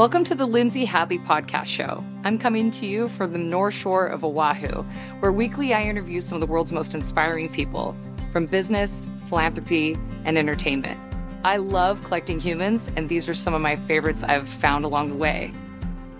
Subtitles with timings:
[0.00, 2.02] Welcome to the Lindsay Hadley Podcast Show.
[2.24, 4.82] I'm coming to you from the North Shore of Oahu,
[5.20, 7.94] where weekly I interview some of the world's most inspiring people
[8.32, 10.98] from business, philanthropy, and entertainment.
[11.44, 15.16] I love collecting humans, and these are some of my favorites I've found along the
[15.16, 15.52] way.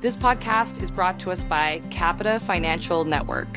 [0.03, 3.49] This podcast is brought to us by Capita Financial Network.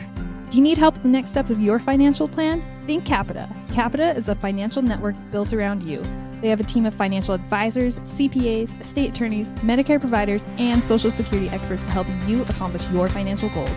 [0.50, 2.64] Do you need help with the next steps of your financial plan?
[2.88, 3.54] Think Capita.
[3.74, 6.02] Capita is a financial network built around you.
[6.44, 11.48] They have a team of financial advisors, CPAs, estate attorneys, Medicare providers, and Social Security
[11.48, 13.72] experts to help you accomplish your financial goals.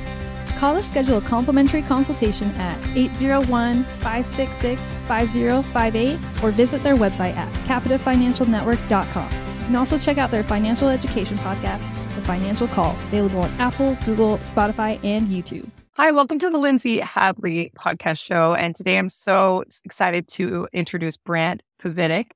[0.58, 7.52] Call or schedule a complimentary consultation at 801 566 5058 or visit their website at
[7.66, 9.30] capitafinancialnetwork.com.
[9.30, 13.96] You can also check out their financial education podcast, The Financial Call, available on Apple,
[14.04, 15.70] Google, Spotify, and YouTube.
[15.92, 18.54] Hi, welcome to the Lindsay Hadley podcast show.
[18.54, 21.62] And today I'm so excited to introduce Brant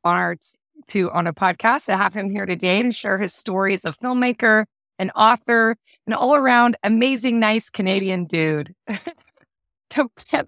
[0.05, 0.37] On our
[0.89, 1.89] to on a podcast.
[1.89, 4.65] I have him here today and share his story as a filmmaker,
[4.99, 8.75] an author, an all around amazing, nice Canadian dude.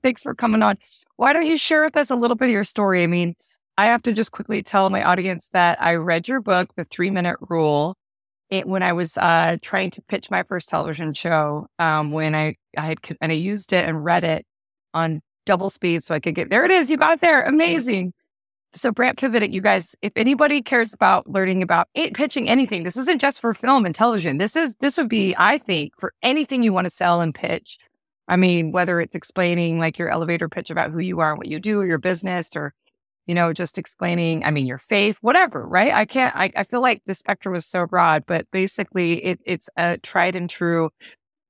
[0.03, 0.79] Thanks for coming on.
[1.17, 3.03] Why don't you share with us a little bit of your story?
[3.03, 3.35] I mean,
[3.77, 7.11] I have to just quickly tell my audience that I read your book, The Three
[7.11, 7.97] Minute Rule,
[8.51, 11.67] it, when I was uh, trying to pitch my first television show.
[11.79, 14.45] Um, when I I had and I used it and read it
[14.95, 16.65] on double speed so I could get there.
[16.65, 16.91] It is.
[16.91, 17.43] You got there.
[17.43, 18.13] Amazing.
[18.75, 22.97] So, Brant Pinvidic, you guys, if anybody cares about learning about it, pitching anything, this
[22.97, 24.39] isn't just for film and television.
[24.39, 27.79] This is this would be, I think, for anything you want to sell and pitch.
[28.29, 31.49] I mean, whether it's explaining like your elevator pitch about who you are and what
[31.49, 32.73] you do, or your business, or
[33.27, 35.93] you know, just explaining, I mean, your faith, whatever, right?
[35.93, 36.35] I can't.
[36.35, 40.35] I, I feel like the spectrum is so broad, but basically, it, it's a tried
[40.35, 40.91] and true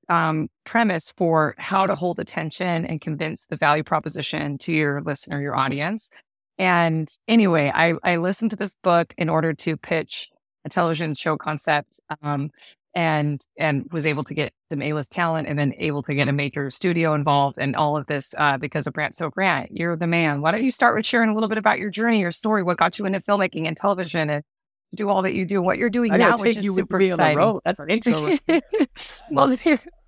[0.09, 5.41] um, premise for how to hold attention and convince the value proposition to your listener,
[5.41, 6.11] your audience.
[6.63, 10.31] And anyway, I, I listened to this book in order to pitch
[10.65, 11.99] a television show concept.
[12.23, 12.53] Um,
[12.95, 16.33] and and was able to get some A-list talent and then able to get a
[16.33, 19.17] major studio involved and all of this uh, because of Brant.
[19.17, 20.43] So Brant, you're the man.
[20.43, 22.77] Why don't you start with sharing a little bit about your journey, your story, what
[22.77, 24.45] got you into filmmaking and television and
[24.95, 27.25] do all that you do, what you're doing I now, which is you super exciting.
[27.25, 27.61] on the road.
[27.65, 28.37] That's our intro.
[29.31, 29.57] well,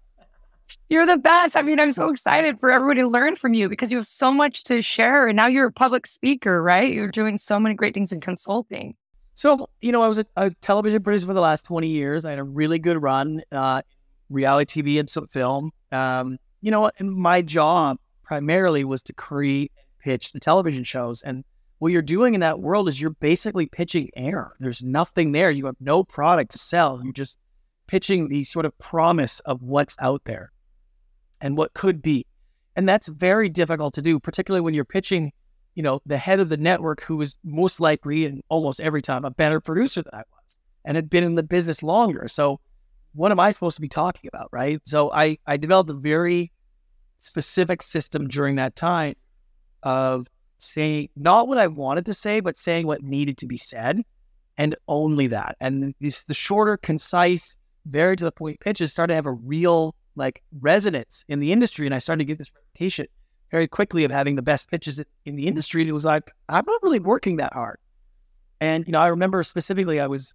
[0.89, 1.57] you're, the best.
[1.57, 4.33] I mean, I'm so excited for everybody to learn from you because you have so
[4.33, 5.27] much to share.
[5.27, 6.93] And now you're a public speaker, right?
[6.93, 8.95] You're doing so many great things in consulting.
[9.35, 12.25] so, you know, I was a, a television producer for the last 20 years.
[12.25, 13.83] I had a really good run, uh,
[14.31, 15.73] reality TV and some film.
[15.93, 21.23] Um, you know, and my job primarily was to create and pitch the television shows.
[21.23, 21.45] And
[21.79, 24.55] what you're doing in that world is you're basically pitching air.
[24.61, 25.51] There's nothing there.
[25.51, 27.01] You have no product to sell.
[27.03, 27.39] You're just
[27.87, 30.53] pitching the sort of promise of what's out there
[31.45, 32.27] and what could be.
[32.75, 35.31] And that's very difficult to do, particularly when you're pitching,
[35.75, 39.25] you know, the head of the network who is most likely and almost every time
[39.25, 42.27] a better producer than I was and had been in the business longer.
[42.29, 42.61] So
[43.13, 44.49] what am I supposed to be talking about?
[44.53, 44.81] Right.
[44.85, 46.51] So I, I developed a very
[47.19, 49.15] specific system during that time
[49.83, 54.03] of saying not what I wanted to say, but saying what needed to be said
[54.57, 55.57] and only that.
[55.61, 59.95] And these, the shorter, concise, very to the point pitches started to have a real
[60.17, 61.87] like resonance in the industry.
[61.87, 63.07] And I started to get this reputation
[63.51, 65.83] very quickly of having the best pitches in the industry.
[65.83, 67.79] And it was like, I'm not really working that hard.
[68.61, 70.35] And, you know, I remember specifically I was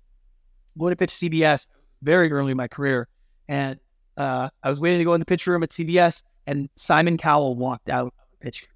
[0.77, 1.67] going to pitch CBS
[2.01, 3.07] very early in my career.
[3.47, 3.79] And
[4.17, 7.55] uh, I was waiting to go in the pitch room at CBS and Simon Cowell
[7.55, 8.67] walked out of the pitch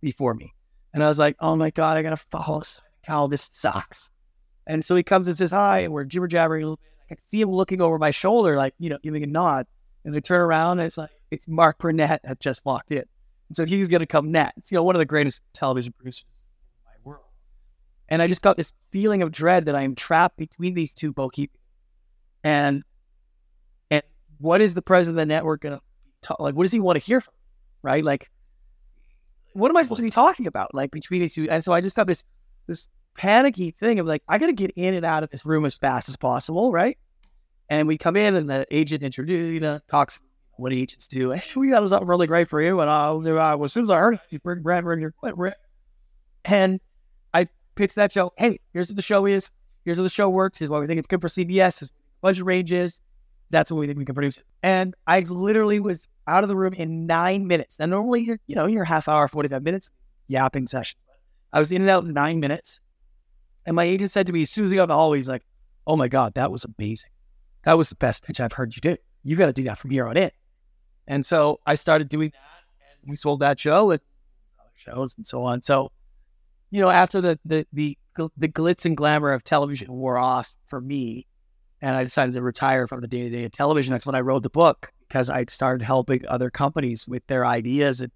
[0.00, 0.54] before me.
[0.92, 3.28] And I was like, oh my God, I got to follow Simon Cowell.
[3.28, 4.10] This sucks.
[4.66, 6.90] And so he comes and says hi, and we're jibber jabbering a little bit.
[7.10, 9.66] I can see him looking over my shoulder, like, you know, giving a nod.
[10.04, 13.04] And I turn around and it's like, it's Mark Burnett that just walked in.
[13.48, 14.70] And so he's going to come next.
[14.70, 17.24] You know, one of the greatest television producers in my world.
[18.08, 21.12] And I just got this feeling of dread that I am trapped between these two
[21.12, 21.60] bookkeepers.
[22.42, 22.82] And
[23.90, 24.02] and
[24.38, 25.82] what is the president of the network going to
[26.22, 26.40] talk?
[26.40, 27.34] Like, what does he want to hear from?
[27.82, 28.04] Right?
[28.04, 28.30] Like,
[29.54, 30.74] what am I supposed to be talking about?
[30.74, 31.48] Like between these two.
[31.48, 32.24] And so I just got this
[32.66, 35.64] this panicky thing of like, I got to get in and out of this room
[35.64, 36.98] as fast as possible, right?
[37.68, 40.20] And we come in, and the agent introduces, you know, talks
[40.56, 41.30] what agents do.
[41.32, 42.80] Hey, we got something really great for you.
[42.80, 45.14] And uh, as soon as I heard it, you bring Brad in your
[46.44, 46.80] and
[47.32, 48.32] I pitched that show.
[48.36, 49.50] Hey, here's what the show is.
[49.84, 50.58] Here's how the show works.
[50.58, 51.80] Here's why we think it's good for CBS.
[51.80, 53.00] Here's budget range is.
[53.50, 54.42] That's what we think we can produce.
[54.62, 57.78] And I literally was out of the room in nine minutes.
[57.78, 59.90] Now, normally you're, you know, you're half hour, 45 minutes
[60.26, 60.98] yapping session.
[61.52, 62.80] I was in and out in nine minutes.
[63.66, 65.28] And my agent said to me, as soon as we got in the hallway, he's
[65.28, 65.44] like,
[65.86, 67.10] oh my God, that was amazing.
[67.64, 68.96] That was the best pitch I've heard you do.
[69.22, 70.30] You got to do that from here on in.
[71.06, 72.40] And so I started doing that
[73.02, 74.00] and we sold that show and
[74.58, 75.62] other shows and so on.
[75.62, 75.92] So,
[76.70, 77.98] you know, after the, the, the,
[78.36, 81.26] the glitz and glamour of television wore off for me,
[81.80, 83.92] and I decided to retire from the day to day of television.
[83.92, 88.00] That's when I wrote the book because I'd started helping other companies with their ideas
[88.00, 88.10] and,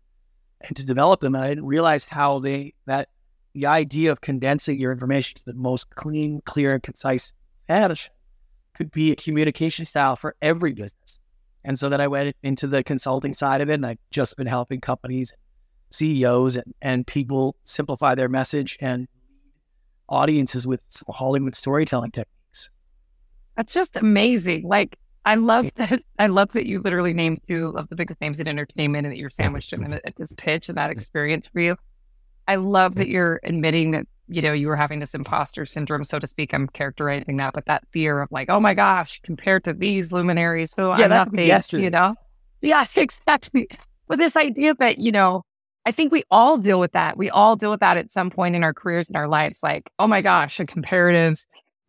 [0.62, 1.35] and to develop them.
[1.35, 3.11] And I didn't realize how they, that
[3.53, 7.35] the idea of condensing your information to the most clean, clear, and concise
[7.67, 8.12] fashion
[8.79, 11.19] could be a communication style for every business.
[11.65, 14.47] And so then I went into the consulting side of it, and I've just been
[14.47, 15.35] helping companies,
[15.91, 19.09] CEOs, and, and people simplify their message and
[20.09, 22.71] audiences with Hollywood storytelling techniques.
[23.57, 24.63] That's just amazing.
[24.63, 26.01] Like I love that.
[26.21, 29.19] I love that you literally named two of the biggest names in entertainment, and that
[29.19, 31.77] you're sandwiched them at this pitch and that experience for you.
[32.47, 36.19] I love that you're admitting that you know you were having this imposter syndrome, so
[36.19, 36.53] to speak.
[36.53, 40.75] I'm characterizing that, but that fear of like, oh my gosh, compared to these luminaries,
[40.75, 41.85] who yeah, I'm nothing, yesterday.
[41.85, 42.15] you know?
[42.61, 43.69] Yeah, exactly.
[44.07, 45.43] But this idea that you know
[45.89, 47.17] I think we all deal with that.
[47.17, 49.63] We all deal with that at some point in our careers and our lives.
[49.63, 51.39] Like, oh my gosh, a comparative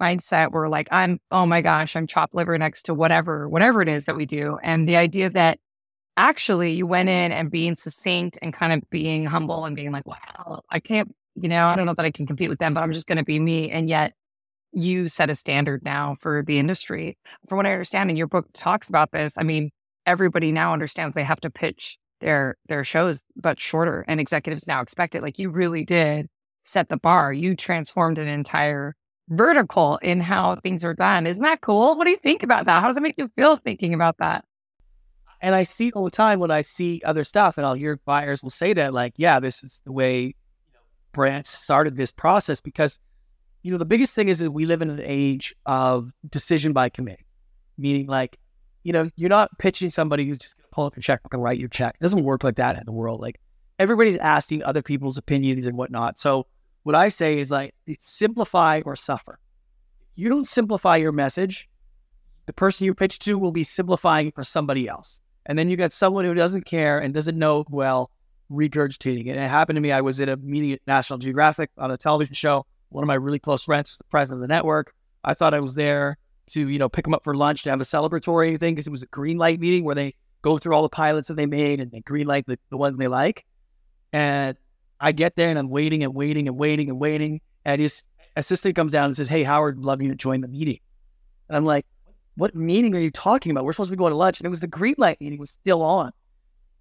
[0.01, 3.89] mindset where like I'm, oh my gosh, I'm chopped liver next to whatever, whatever it
[3.89, 4.57] is that we do.
[4.63, 5.59] And the idea that
[6.15, 10.07] actually you went in and being succinct and kind of being humble and being like,
[10.07, 12.83] wow, I can't, you know, I don't know that I can compete with them, but
[12.83, 13.69] I'm just going to be me.
[13.69, 14.13] And yet
[14.71, 17.17] you set a standard now for the industry.
[17.47, 19.71] From what I understand, and your book talks about this, I mean,
[20.05, 24.05] everybody now understands they have to pitch their their shows, but shorter.
[24.07, 25.21] And executives now expect it.
[25.21, 26.27] Like you really did
[26.63, 27.33] set the bar.
[27.33, 28.95] You transformed an entire
[29.29, 31.27] vertical in how things are done.
[31.27, 31.95] Isn't that cool?
[31.95, 32.81] What do you think about that?
[32.81, 34.43] How does it make you feel thinking about that?
[35.41, 38.43] And I see all the time when I see other stuff, and I'll hear buyers
[38.43, 40.35] will say that, like, yeah, this is the way
[41.11, 42.99] brands started this process because,
[43.63, 46.89] you know, the biggest thing is that we live in an age of decision by
[46.89, 47.25] committee,
[47.77, 48.37] meaning like,
[48.83, 51.43] you know, you're not pitching somebody who's just going to pull up your checkbook and
[51.43, 51.95] write your check.
[51.95, 53.21] It doesn't work like that in the world.
[53.21, 53.39] Like
[53.77, 56.17] everybody's asking other people's opinions and whatnot.
[56.17, 56.47] So
[56.83, 59.39] what I say is like simplify or suffer.
[60.13, 61.67] If you don't simplify your message,
[62.45, 65.21] the person you pitch to will be simplifying for somebody else.
[65.45, 68.11] And then you got someone who doesn't care and doesn't know well
[68.51, 69.31] regurgitating it.
[69.31, 69.91] And it happened to me.
[69.91, 72.65] I was at a meeting at National Geographic on a television show.
[72.89, 74.93] One of my really close friends, the president of the network.
[75.23, 76.17] I thought I was there
[76.47, 78.91] to, you know, pick him up for lunch to have a celebratory thing because it
[78.91, 81.79] was a green light meeting where they go through all the pilots that they made
[81.79, 83.45] and they green light the, the ones they like.
[84.11, 84.57] And
[84.99, 87.41] I get there and I'm waiting and waiting and waiting and waiting.
[87.65, 88.03] And his
[88.35, 90.79] assistant comes down and says, Hey, Howard, love you to join the meeting.
[91.47, 91.85] And I'm like,
[92.35, 93.65] What meeting are you talking about?
[93.65, 94.39] We're supposed to be going to lunch.
[94.39, 96.11] And it was the green light meeting was still on.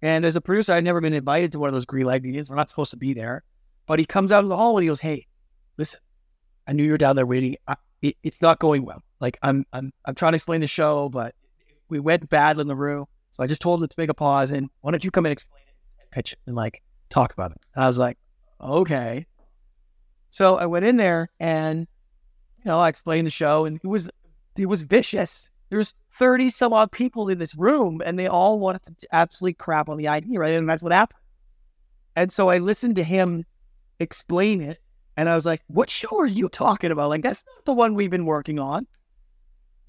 [0.01, 2.49] And as a producer, I'd never been invited to one of those green light meetings.
[2.49, 3.43] We're not supposed to be there.
[3.85, 5.27] But he comes out in the hall and he goes, Hey,
[5.77, 5.99] listen,
[6.67, 7.57] I knew you were down there waiting.
[7.67, 9.03] I, it, it's not going well.
[9.19, 11.35] Like I'm, I'm, I'm trying to explain the show, but
[11.89, 13.05] we went bad in the room.
[13.31, 15.33] So I just told him to make a pause and why don't you come and
[15.33, 17.57] explain it and pitch it and like talk about it.
[17.75, 18.17] And I was like,
[18.61, 19.25] okay.
[20.29, 21.87] So I went in there and,
[22.59, 24.09] you know, I explained the show and it was,
[24.55, 25.49] it was vicious.
[25.69, 29.89] There's 30 some odd people in this room and they all wanted to absolutely crap
[29.89, 30.55] on the idea, right?
[30.55, 31.19] And that's what happens.
[32.15, 33.45] And so I listened to him
[33.99, 34.79] explain it
[35.19, 37.09] and I was like, what show are you talking about?
[37.09, 38.87] Like, that's not the one we've been working on.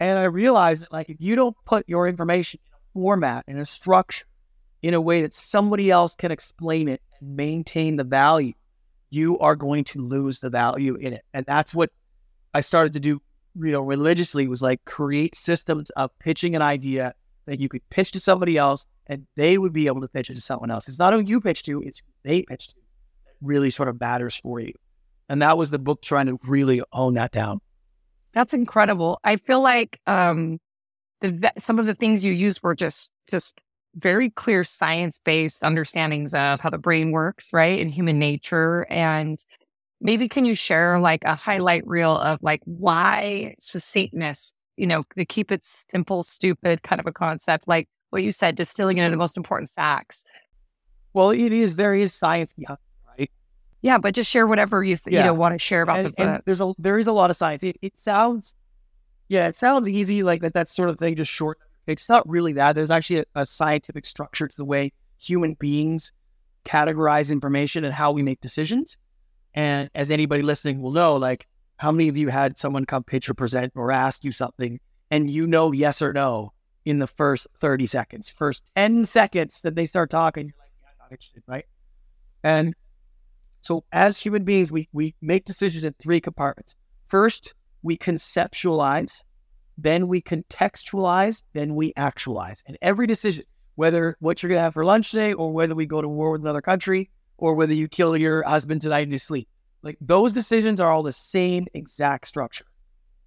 [0.01, 3.61] And I realized that, like, if you don't put your information in a format and
[3.61, 4.27] a structure
[4.83, 8.55] in a way that somebody else can explain it and maintain the value,
[9.11, 11.25] you are going to lose the value in it.
[11.33, 11.91] And that's what
[12.53, 13.23] I started to do,
[13.55, 17.15] you know, religiously was like create systems of pitching an idea
[17.47, 20.35] that you could pitch to somebody else and they would be able to pitch it
[20.35, 20.89] to someone else.
[20.89, 24.37] It's not who you pitch to, it's they pitch to that really sort of matters
[24.37, 24.73] for you.
[25.29, 27.61] And that was the book trying to really own that down.
[28.33, 29.19] That's incredible.
[29.25, 30.59] I feel like um,
[31.21, 33.61] the some of the things you used were just just
[33.97, 38.87] very clear science based understandings of how the brain works, right, and human nature.
[38.91, 39.39] And
[40.01, 45.25] maybe can you share like a highlight reel of like why succinctness, you know, to
[45.25, 49.11] keep it simple, stupid kind of a concept, like what you said, distilling it into
[49.11, 50.25] the most important facts.
[51.13, 52.79] Well, it is there is science behind
[53.19, 53.31] right?
[53.83, 55.21] Yeah, but just share whatever you yeah.
[55.21, 56.43] you know want to share about and, the book.
[56.47, 57.63] there's a there is a lot of science.
[57.63, 58.55] It, it sounds
[59.31, 61.59] yeah, it sounds easy, like that, that sort of thing, just short.
[61.87, 62.75] It's not really that.
[62.75, 66.13] There's actually a, a scientific structure to the way human beings
[66.65, 68.97] categorize information and how we make decisions.
[69.55, 73.29] And as anybody listening will know, like, how many of you had someone come pitch
[73.29, 74.81] or present or ask you something
[75.11, 76.53] and you know yes or no
[76.85, 80.89] in the first 30 seconds, first 10 seconds that they start talking, you're like, yeah,
[80.99, 81.65] not interested, right?
[82.45, 82.75] And
[83.61, 86.77] so as human beings, we, we make decisions in three compartments.
[87.07, 89.25] First, we conceptualize,
[89.77, 92.63] then we contextualize, then we actualize.
[92.67, 95.87] And every decision, whether what you're going to have for lunch today, or whether we
[95.87, 99.23] go to war with another country, or whether you kill your husband tonight in his
[99.23, 99.49] sleep,
[99.83, 102.67] like those decisions are all the same exact structure.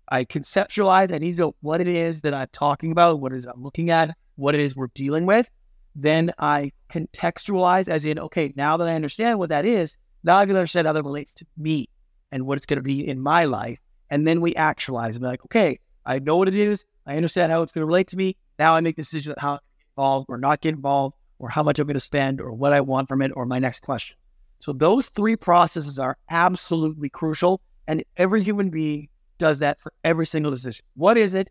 [0.08, 1.12] I conceptualize.
[1.12, 3.64] I need to know what it is that I'm talking about, what it is I'm
[3.64, 5.50] looking at, what it is we're dealing with.
[5.96, 10.46] Then I contextualize, as in, okay, now that I understand what that is, now I
[10.46, 11.90] can understand how that relates to me
[12.32, 13.80] and what it's going to be in my life.
[14.10, 16.86] And then we actualize and be like, okay, I know what it is.
[17.08, 18.36] I understand how it's going to relate to me.
[18.60, 21.62] Now I make decisions on how to get involved or not get involved or how
[21.62, 24.16] much I'm going to spend or what I want from it or my next question.
[24.60, 27.60] So those three processes are absolutely crucial.
[27.86, 29.10] And every human being
[29.40, 30.86] does that for every single decision.
[30.96, 31.50] What is it?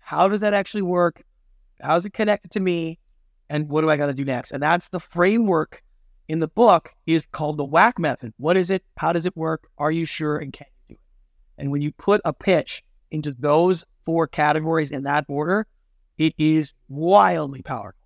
[0.00, 1.22] How does that actually work?
[1.80, 2.98] How is it connected to me?
[3.48, 4.52] And what do I got to do next?
[4.52, 5.82] And that's the framework
[6.28, 8.34] in the book is called the WHAC method.
[8.36, 8.84] What is it?
[8.98, 9.66] How does it work?
[9.78, 10.36] Are you sure?
[10.36, 11.00] And can you do it?
[11.56, 15.66] And when you put a pitch into those four categories in that order,
[16.18, 18.01] it is wildly powerful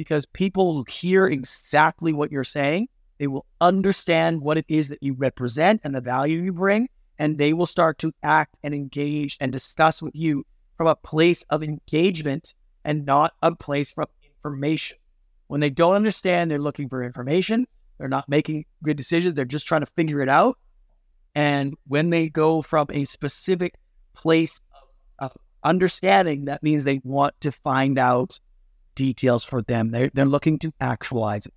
[0.00, 2.88] because people will hear exactly what you're saying.
[3.18, 6.88] They will understand what it is that you represent and the value you bring,
[7.18, 10.46] and they will start to act and engage and discuss with you
[10.78, 14.96] from a place of engagement and not a place from information.
[15.48, 17.66] When they don't understand, they're looking for information.
[17.98, 19.34] They're not making good decisions.
[19.34, 20.56] They're just trying to figure it out.
[21.34, 23.74] And when they go from a specific
[24.14, 24.62] place
[25.18, 28.40] of understanding, that means they want to find out
[28.94, 29.90] details for them.
[29.90, 31.54] They're, they're looking to actualize it.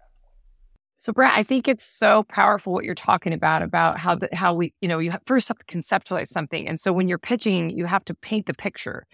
[1.03, 4.53] So, Brett, I think it's so powerful what you're talking about about how the, how
[4.53, 7.85] we, you know, you first have to conceptualize something, and so when you're pitching, you
[7.85, 9.05] have to paint the picture.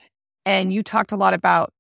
[0.46, 1.74] And you talked a lot about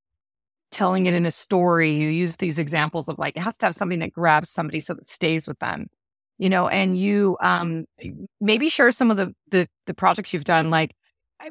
[0.71, 1.91] telling it in a story.
[1.91, 4.95] You use these examples of like it has to have something that grabs somebody so
[4.95, 5.87] that stays with them,
[6.39, 6.67] you know.
[6.67, 7.85] And you um,
[8.41, 10.71] maybe share some of the, the the projects you've done.
[10.71, 10.95] Like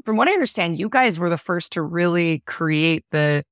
[0.05, 3.45] from what I understand, you guys were the first to really create the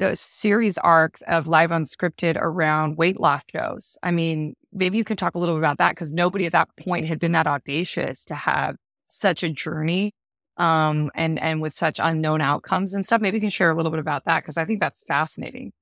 [0.00, 3.98] the series arcs of live unscripted around weight loss shows.
[4.02, 6.74] I mean, maybe you can talk a little bit about that because nobody at that
[6.76, 8.76] point had been that audacious to have
[9.08, 10.14] such a journey
[10.56, 13.20] um, and and with such unknown outcomes and stuff.
[13.20, 15.72] Maybe you can share a little bit about that because I think that's fascinating.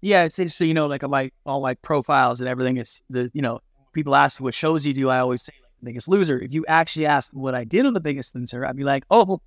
[0.00, 0.68] Yeah, it's interesting.
[0.68, 2.76] You know, like my all my profiles and everything.
[2.76, 3.60] It's the you know
[3.92, 5.08] people ask what shows you do.
[5.08, 6.40] I always say like Biggest Loser.
[6.40, 9.40] If you actually ask what I did on the Biggest Loser, I'd be like, oh,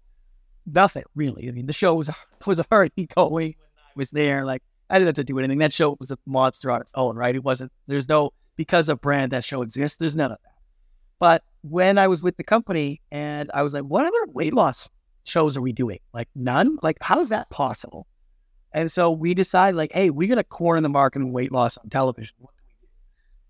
[0.66, 1.50] nothing really.
[1.50, 2.10] I mean, the show was
[2.46, 3.56] was already going
[3.96, 4.46] was there.
[4.46, 5.60] Like I didn't have to do anything.
[5.60, 7.36] That show was a monster on its own, right?
[7.36, 7.72] It wasn't.
[7.88, 9.98] There's no because of Brant that show exists.
[9.98, 10.52] There's none of that.
[11.20, 14.90] But when I was with the company and I was like, what other weight loss
[15.24, 16.00] shows are we doing?
[16.14, 16.78] Like none.
[16.82, 18.08] Like how is that possible?
[18.76, 21.90] And so we decided, like, hey, we're gonna corner the market in weight loss on
[21.90, 22.36] television.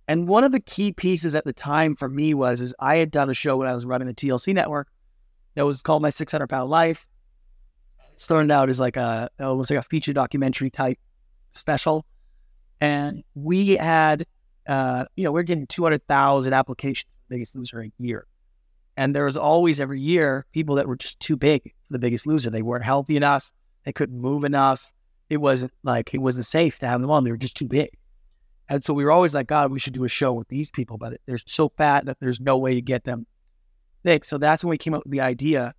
[0.07, 3.09] And one of the key pieces at the time for me was is I had
[3.09, 4.89] done a show when I was running the TLC network
[5.55, 7.07] that was called My 600 Pound Life
[8.15, 11.00] started out as like a was like a feature documentary type
[11.51, 12.05] special,
[12.82, 14.25] and we had
[14.67, 18.27] uh, you know we're getting two hundred thousand applications for Biggest Loser a year,
[18.98, 22.27] and there was always every year people that were just too big for the Biggest
[22.27, 22.50] Loser.
[22.50, 23.51] They weren't healthy enough.
[23.84, 24.93] They couldn't move enough.
[25.29, 27.24] It wasn't like it wasn't safe to have them on.
[27.24, 27.89] They were just too big.
[28.70, 30.98] And so we were always like, God, we should do a show with these people,
[30.98, 33.27] but they're so fat that there's no way to get them.
[34.22, 35.74] So that's when we came up with the idea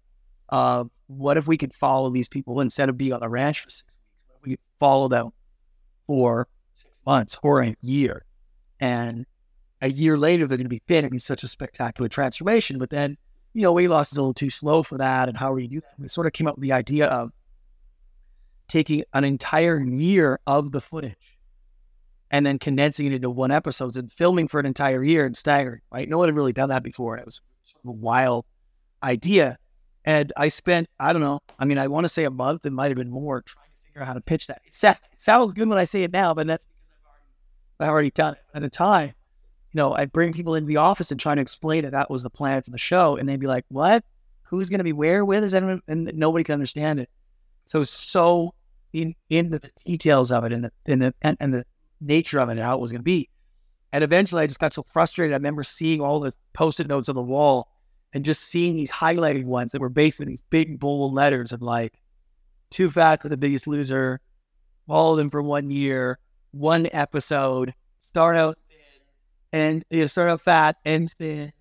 [0.49, 3.71] of what if we could follow these people instead of being on the ranch for
[3.71, 4.25] six weeks?
[4.27, 5.31] What if we could follow them
[6.07, 8.25] for six months or a year?
[8.81, 9.27] And
[9.81, 10.99] a year later, they're going to be fit.
[10.99, 12.79] It'd be such a spectacular transformation.
[12.79, 13.17] But then,
[13.53, 15.29] you know, weight loss is a little too slow for that.
[15.29, 15.95] And how do you do that?
[15.99, 17.31] We sort of came up with the idea of
[18.69, 21.39] taking an entire year of the footage
[22.31, 25.83] and then condensing it into one episode and filming for an entire year and staggering,
[25.93, 26.09] right?
[26.09, 27.17] No one had really done that before.
[27.19, 28.47] It was sort of a wild
[29.03, 29.59] idea.
[30.05, 32.73] And I spent, I don't know, I mean, I want to say a month, it
[32.73, 34.61] might have been more, trying to figure out how to pitch that.
[34.65, 37.25] It, it sounds good when I say it now, but that's because I've already,
[37.81, 38.41] I've already done it.
[38.55, 39.15] At the time,
[39.73, 42.23] you know, I'd bring people into the office and try to explain that that was
[42.23, 43.17] the plan for the show.
[43.17, 44.05] And they'd be like, what?
[44.43, 45.43] Who's going to be where with?
[45.43, 45.81] Is anyone?
[45.89, 47.09] And nobody can understand it.
[47.65, 48.55] So, so
[48.93, 51.65] in into the details of it and the, and the, and, and the
[52.01, 53.29] nature of it and how it was going to be.
[53.93, 55.33] And eventually I just got so frustrated.
[55.33, 57.69] I remember seeing all the post-it notes on the wall
[58.15, 61.61] and just seeing these highlighted ones that were based in these big bold letters of
[61.61, 62.01] like
[62.71, 64.21] too fat for the biggest loser,
[64.89, 66.21] all of them for one year,
[66.53, 68.57] one episode, start out
[69.53, 71.53] and you know, start out fat and thin,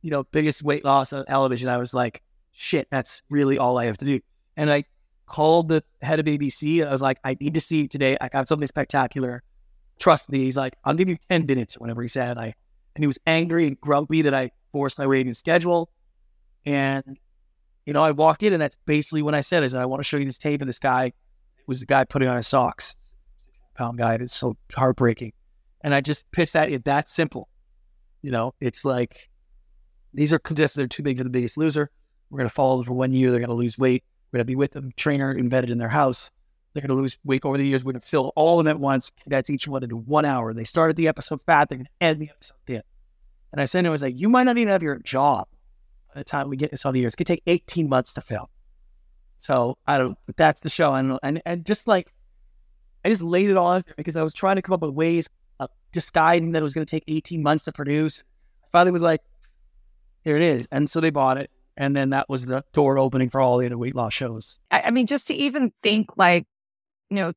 [0.00, 1.68] you know, biggest weight loss on television.
[1.68, 4.20] I was like, shit, that's really all I have to do.
[4.56, 4.84] And I
[5.26, 8.16] called the head of ABC and I was like, I need to see you today.
[8.20, 9.42] I got something spectacular.
[9.98, 10.38] Trust me.
[10.38, 12.38] He's like, I'll give you 10 minutes or whatever he said.
[12.38, 12.54] I
[12.98, 15.88] and he was angry and grumpy that I forced my way in schedule.
[16.66, 17.16] And,
[17.86, 20.04] you know, I walked in and that's basically what I said is I want to
[20.04, 21.12] show you this tape and this guy.
[21.68, 23.14] Was the guy putting on his socks,
[23.76, 24.16] pound guy.
[24.16, 25.32] It's so heartbreaking.
[25.82, 27.48] And I just pitched that it that simple.
[28.20, 29.30] You know, it's like
[30.12, 31.88] these are contestants that are too big for the biggest loser.
[32.30, 33.30] We're going to follow them for one year.
[33.30, 34.02] They're going to lose weight.
[34.32, 36.32] We're going to be with them, trainer embedded in their house.
[36.72, 37.84] They're going to lose weight over the years.
[37.84, 39.10] We're going to fill all of them at once.
[39.26, 40.52] That's each one into one hour.
[40.52, 41.68] They started the episode fat.
[41.68, 42.82] They're going to end the episode thin.
[43.52, 45.48] And I said I was like, you might not even have your job
[46.14, 47.14] by the time we get this all the years.
[47.14, 48.46] It's going to take 18 months to film.
[49.38, 50.92] So I don't, that's the show.
[50.94, 52.12] And, and, and just like,
[53.04, 55.28] I just laid it all on because I was trying to come up with ways
[55.60, 58.24] of disguising that it was going to take 18 months to produce.
[58.64, 59.22] I Finally was like,
[60.24, 60.68] here it is.
[60.70, 61.50] And so they bought it.
[61.76, 64.58] And then that was the door opening for all the other weight loss shows.
[64.70, 66.46] I mean, just to even think like,
[67.10, 67.32] you know,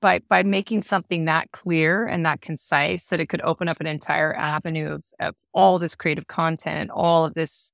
[0.00, 3.86] by by making something that clear and that concise that it could open up an
[3.86, 7.72] entire avenue of, of all this creative content and all of this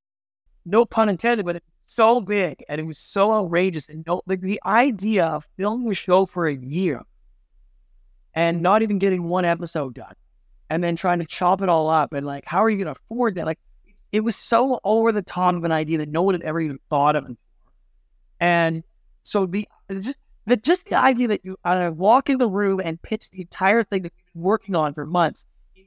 [0.65, 4.41] no pun intended but it's so big and it was so outrageous and no like
[4.41, 7.03] the idea of filming a show for a year
[8.35, 10.15] and not even getting one episode done
[10.71, 13.01] and then trying to chop it all up and like how are you going to
[13.01, 13.47] afford that?
[13.47, 13.61] Like
[14.13, 16.79] it was so over the top of an idea that no one had ever even
[16.91, 17.27] thought of
[18.41, 18.83] and
[19.23, 19.69] so the
[20.47, 23.83] the just the idea that you uh, walk in the room and pitch the entire
[23.83, 25.85] thing that you've been working on for months in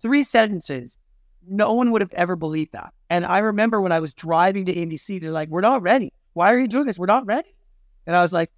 [0.00, 0.98] three sentences,
[1.46, 2.92] no one would have ever believed that.
[3.10, 6.12] And I remember when I was driving to NBC, they're like, "We're not ready.
[6.34, 6.98] Why are you doing this?
[6.98, 7.54] We're not ready."
[8.06, 8.50] And I was like,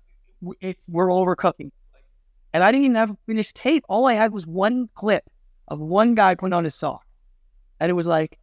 [0.61, 1.71] "It's we're overcooking."
[2.53, 3.85] And I didn't even have a finished tape.
[3.89, 5.25] All I had was one clip
[5.69, 7.07] of one guy putting on his sock,
[7.81, 8.39] and it was like,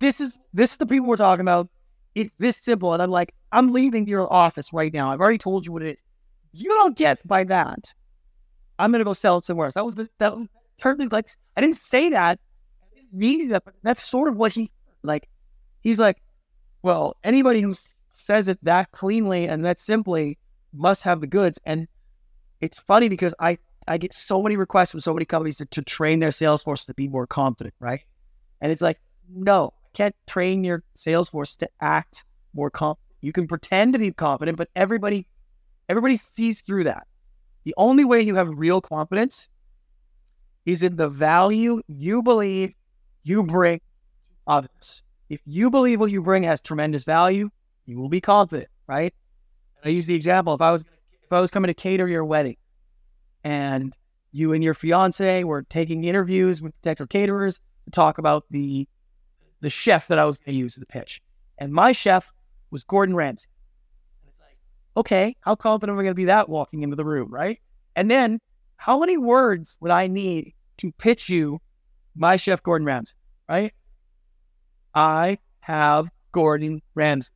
[0.00, 1.68] "This is this is the people we're talking about.
[2.16, 5.12] It's this simple." And I'm like, I'm leaving your office right now.
[5.12, 6.02] I've already told you what it is.
[6.52, 7.94] You don't get by that.
[8.78, 9.74] I'm gonna go sell it somewhere else.
[9.74, 10.34] That was the that
[10.78, 12.40] turned like I didn't say that.
[12.82, 14.70] I didn't mean that, but that's sort of what he
[15.02, 15.28] like.
[15.80, 16.20] He's like,
[16.82, 17.74] well, anybody who
[18.12, 20.38] says it that cleanly and that simply
[20.72, 21.58] must have the goods.
[21.64, 21.88] And
[22.60, 23.58] it's funny because I
[23.88, 26.84] I get so many requests from so many companies to, to train their sales force
[26.86, 28.00] to be more confident, right?
[28.60, 32.24] And it's like, no, can't train your sales force to act
[32.54, 35.26] more confident you can pretend to be confident, but everybody
[35.88, 37.08] everybody sees through that.
[37.64, 39.48] The only way you have real confidence
[40.64, 42.72] is in the value you believe
[43.24, 45.02] you bring to others.
[45.28, 47.50] If you believe what you bring has tremendous value,
[47.84, 49.12] you will be confident, right?
[49.82, 50.84] And I use the example if I was
[51.22, 52.56] if I was coming to cater your wedding
[53.42, 53.92] and
[54.30, 58.86] you and your fiance were taking interviews with potential caterers to talk about the
[59.60, 61.20] the chef that I was going to use the pitch.
[61.58, 62.32] And my chef
[62.70, 63.48] was Gordon Ramsay.
[64.22, 64.58] And it's like,
[64.96, 67.60] okay, how confident am I going to be that walking into the room, right?
[67.94, 68.38] And then
[68.76, 71.60] how many words would I need to pitch you
[72.14, 73.14] my chef Gordon Ramsay,
[73.48, 73.72] right?
[74.94, 77.32] I have Gordon Ramsay.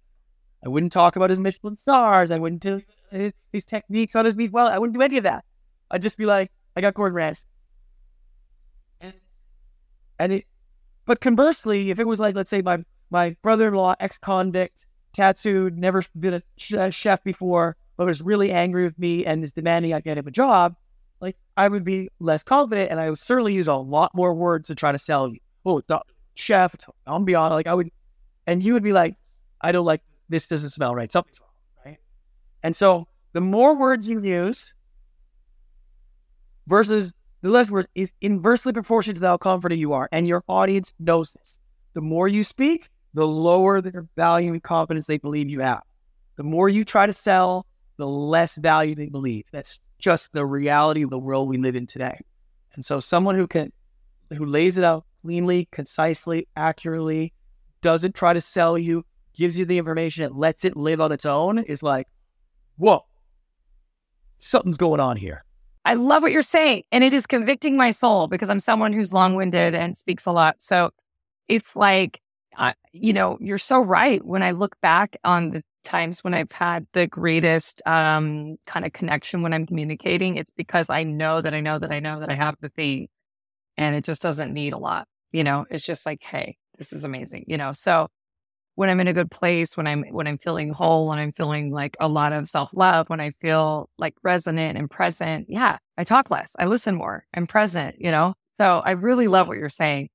[0.64, 2.30] I wouldn't talk about his Michelin stars.
[2.30, 4.68] I wouldn't do eh, his techniques on his beef well.
[4.68, 5.44] I wouldn't do any of that.
[5.90, 7.46] I'd just be like, I got Gordon Ramsay.
[9.00, 9.14] And
[10.18, 10.44] and it
[11.06, 16.34] but conversely, if it was like, let's say my my brother-in-law, ex-convict, tattooed, never been
[16.34, 20.00] a, sh- a chef before, but was really angry with me and is demanding I
[20.00, 20.76] get him a job,
[21.20, 24.68] like I would be less confident and I would certainly use a lot more words
[24.68, 25.38] to try to sell you.
[25.66, 26.00] Oh, the
[26.34, 26.74] chef,
[27.06, 27.54] I'm beyond.
[27.54, 27.90] Like I would,
[28.46, 29.16] and you would be like,
[29.60, 30.48] I don't like this.
[30.48, 31.10] Doesn't smell right.
[31.12, 31.50] Something's wrong,
[31.84, 31.98] right?
[32.62, 34.74] And so the more words you use
[36.66, 40.92] versus the less words is inversely proportional to how confident you are, and your audience
[40.98, 41.59] knows this.
[41.94, 45.83] The more you speak, the lower their value and confidence they believe you have.
[46.37, 49.44] The more you try to sell, the less value they believe.
[49.53, 52.18] That's just the reality of the world we live in today.
[52.74, 53.72] And so someone who can
[54.31, 57.33] who lays it out cleanly, concisely, accurately,
[57.83, 61.26] doesn't try to sell you, gives you the information, and lets it live on its
[61.26, 62.07] own is like,
[62.76, 63.05] whoa,
[64.38, 65.44] something's going on here.
[65.84, 66.84] I love what you're saying.
[66.92, 70.32] And it is convicting my soul because I'm someone who's long winded and speaks a
[70.32, 70.56] lot.
[70.60, 70.90] So
[71.48, 72.20] it's like
[72.56, 74.24] I, you know, you're so right.
[74.24, 78.92] When I look back on the times when I've had the greatest um, kind of
[78.92, 82.30] connection when I'm communicating, it's because I know that I know that I know that
[82.30, 83.08] I have the thing
[83.76, 85.06] and it just doesn't need a lot.
[85.32, 87.44] You know, it's just like, hey, this is amazing.
[87.46, 88.08] You know, so
[88.76, 91.70] when I'm in a good place, when I'm when I'm feeling whole, when I'm feeling
[91.72, 96.04] like a lot of self love, when I feel like resonant and present, yeah, I
[96.04, 97.96] talk less, I listen more, I'm present.
[97.98, 100.09] You know, so I really love what you're saying.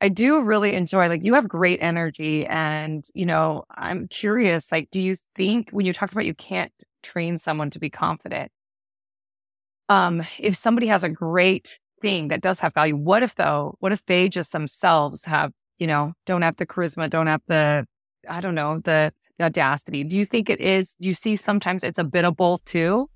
[0.00, 4.90] I do really enjoy like you have great energy and you know I'm curious like
[4.90, 8.50] do you think when you talked about you can't train someone to be confident
[9.88, 13.92] um if somebody has a great thing that does have value what if though what
[13.92, 17.86] if they just themselves have you know don't have the charisma don't have the
[18.28, 21.98] I don't know the, the audacity do you think it is you see sometimes it's
[21.98, 23.08] a bit of both too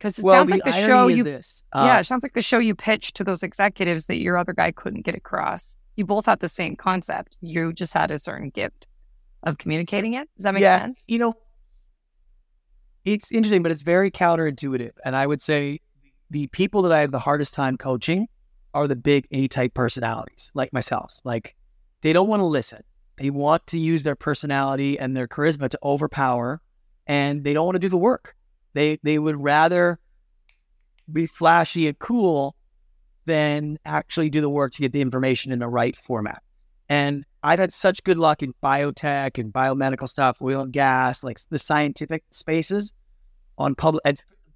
[0.00, 1.62] because it well, sounds like the show you, this.
[1.74, 4.54] Uh, yeah, it sounds like the show you pitched to those executives that your other
[4.54, 5.76] guy couldn't get across.
[5.94, 7.36] you both had the same concept.
[7.42, 8.86] You just had a certain gift
[9.42, 10.26] of communicating it.
[10.36, 10.78] Does that make Yeah.
[10.78, 11.04] sense?
[11.06, 11.34] You know,
[13.04, 14.92] it's interesting, but it's very counterintuitive.
[15.04, 15.80] And I would say
[16.30, 18.28] the people that I have the hardest time coaching
[18.74, 21.20] are the big A type personalities, like myself.
[21.24, 21.56] Like
[22.02, 22.82] they don't want to listen.
[23.18, 26.60] They want to use their personality and their charisma to overpower,
[27.06, 28.34] and they don't want to do the work.
[28.72, 29.98] They they would rather
[31.12, 32.54] be flashy and cool
[33.26, 36.42] than actually do the work to get the information in the right format.
[36.88, 41.38] And I've had such good luck in biotech and biomedical stuff, oil and gas, like
[41.48, 42.92] the scientific spaces
[43.58, 44.02] on public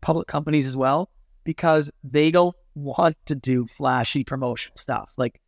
[0.01, 1.11] public companies as well,
[1.45, 5.15] because they don't want to do flashy promotional stuff.
[5.17, 5.41] Like,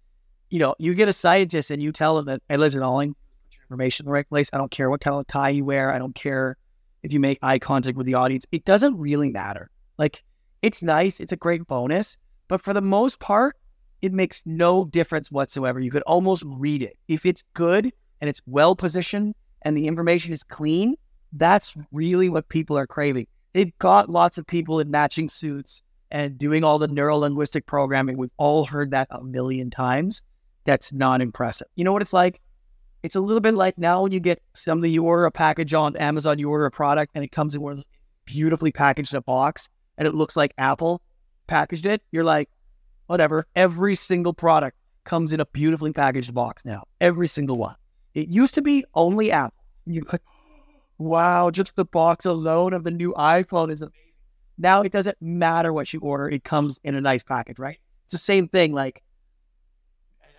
[0.50, 3.06] you know, you get a scientist and you tell them that, hey, listen, all I
[3.06, 3.16] put
[3.52, 4.50] your information in the right place.
[4.52, 5.92] I don't care what kind of tie you wear.
[5.92, 6.56] I don't care
[7.02, 8.46] if you make eye contact with the audience.
[8.52, 9.70] It doesn't really matter.
[9.98, 10.22] Like,
[10.62, 11.20] it's nice.
[11.20, 12.16] It's a great bonus.
[12.48, 13.56] But for the most part,
[14.02, 15.80] it makes no difference whatsoever.
[15.80, 16.96] You could almost read it.
[17.08, 20.94] If it's good and it's well positioned and the information is clean,
[21.32, 23.26] that's really what people are craving.
[23.52, 28.16] They've got lots of people in matching suits and doing all the neuro linguistic programming.
[28.16, 30.22] We've all heard that a million times.
[30.64, 31.68] That's not impressive.
[31.74, 32.40] You know what it's like?
[33.02, 35.96] It's a little bit like now when you get something, you order a package on
[35.96, 37.84] Amazon, you order a product and it comes in one
[38.24, 41.00] beautifully packaged in a box and it looks like Apple
[41.46, 42.02] packaged it.
[42.10, 42.50] You're like,
[43.06, 43.46] whatever.
[43.54, 46.84] Every single product comes in a beautifully packaged box now.
[47.00, 47.76] Every single one.
[48.14, 49.62] It used to be only Apple.
[49.86, 50.22] You like,
[50.98, 54.05] wow, just the box alone of the new iPhone is amazing.
[54.58, 57.78] Now it doesn't matter what you order; it comes in a nice package, right?
[58.04, 58.72] It's the same thing.
[58.72, 59.02] Like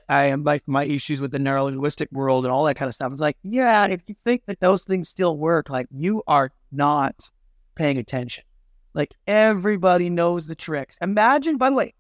[0.10, 2.96] I am like my issues with the neuro linguistic world and all that kind of
[2.96, 3.12] stuff.
[3.12, 7.30] It's like, yeah, if you think that those things still work, like you are not
[7.76, 8.46] paying attention.
[8.94, 10.98] Like everybody knows the tricks.
[11.02, 11.94] Imagine, by the way,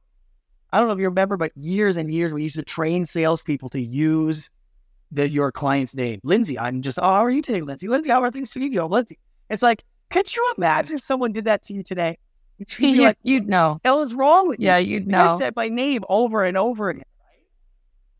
[0.71, 3.69] I don't know if you remember, but years and years we used to train salespeople
[3.69, 4.49] to use
[5.11, 6.19] the your client's name.
[6.23, 7.87] Lindsay, I'm just, oh, how are you today, Lindsay?
[7.87, 8.83] Lindsay, how are things to you?
[8.83, 9.19] Lindsay.
[9.49, 12.17] It's like, could you imagine if someone did that to you today?
[12.57, 13.79] You'd You, like, you'd know.
[13.83, 14.65] hell is wrong with you?
[14.65, 15.37] Yeah, you'd know.
[15.37, 17.03] said my name over and over again.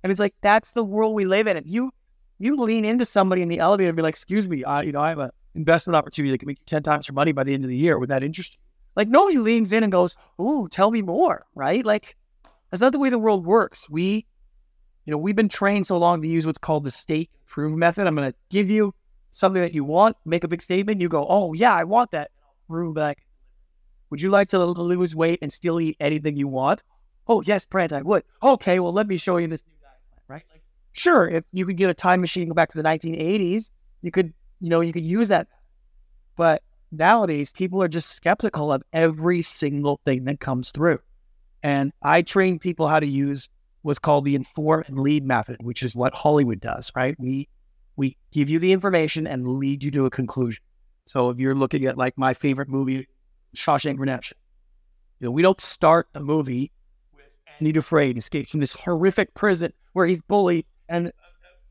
[0.04, 1.58] And it's like, that's the world we live in.
[1.58, 1.91] If you
[2.38, 5.00] you lean into somebody in the elevator and be like, excuse me, I, you know,
[5.00, 7.54] I have an investment opportunity that can make you 10 times your money by the
[7.54, 7.97] end of the year.
[7.97, 8.60] Would that interest you?
[8.95, 11.84] Like nobody leans in and goes, ooh, tell me more, right?
[11.84, 12.15] Like
[12.69, 13.89] that's not the way the world works.
[13.89, 14.28] We,
[15.06, 18.06] you know, we've been trained so long to use what's called the state improve method.
[18.06, 18.93] I'm going to give you
[19.38, 21.00] something that you want, make a big statement.
[21.00, 22.32] You go, oh, yeah, I want that.
[22.67, 23.19] Prove back.
[24.10, 26.84] Would you like to lose weight and still eat anything you want?
[27.28, 28.23] Oh, yes, Brent, I would.
[28.41, 30.45] Okay, well, let me show you this new diet plan, right?
[30.52, 33.69] Like, sure, if you could get a time machine go back to the 1980s,
[34.02, 35.47] you could, you know, you could use that.
[36.36, 41.00] But nowadays, people are just skeptical of every single thing that comes through.
[41.62, 43.50] And I train people how to use
[43.82, 47.15] what's called the inform and lead method, which is what Hollywood does, right?
[47.19, 47.50] We
[47.98, 50.64] we give you the information and lead you to a conclusion.
[51.06, 53.08] So if you're looking at like my favorite movie,
[53.56, 54.38] Shawshank Redemption,
[55.20, 56.72] you know, we don't start the movie
[57.14, 61.12] with Andy Dufresne escapes from this horrific prison where he's bullied and uh,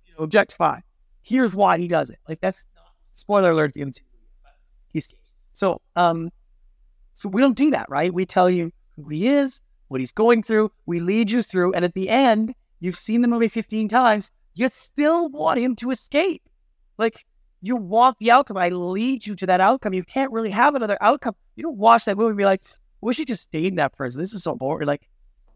[0.04, 0.82] you know, objectified.
[1.22, 2.18] Here's why he does it.
[2.28, 2.66] Like that's
[3.14, 3.70] spoiler alert.
[3.70, 4.52] If you haven't seen the movie, but
[4.88, 5.32] he escapes.
[5.52, 6.30] So um,
[7.14, 8.12] so we don't do that, right?
[8.12, 10.72] We tell you who he is, what he's going through.
[10.86, 14.30] We lead you through, and at the end, you've seen the movie 15 times.
[14.56, 16.42] You still want him to escape.
[16.98, 17.24] Like
[17.60, 18.56] you want the outcome.
[18.56, 19.94] I lead you to that outcome.
[19.94, 21.36] You can't really have another outcome.
[21.56, 22.64] You don't watch that movie and be like,
[23.02, 24.20] wish he just stayed in that prison.
[24.20, 24.86] This is so boring.
[24.86, 25.08] Like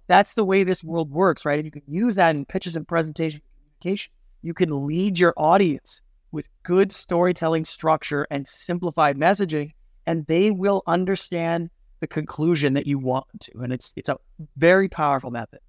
[0.07, 1.59] that's the way this world works, right?
[1.59, 3.41] And you can use that in pitches and presentation
[3.81, 4.13] communication.
[4.43, 9.73] You can lead your audience with good storytelling structure and simplified messaging,
[10.07, 13.59] and they will understand the conclusion that you want to.
[13.61, 14.17] And it's it's a
[14.57, 15.61] very powerful method.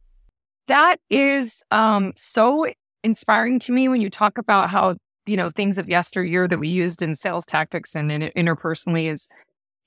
[0.68, 2.68] That is um, so
[3.04, 6.68] inspiring to me when you talk about how, you know, things of yesteryear that we
[6.68, 9.28] used in sales tactics and in, interpersonally as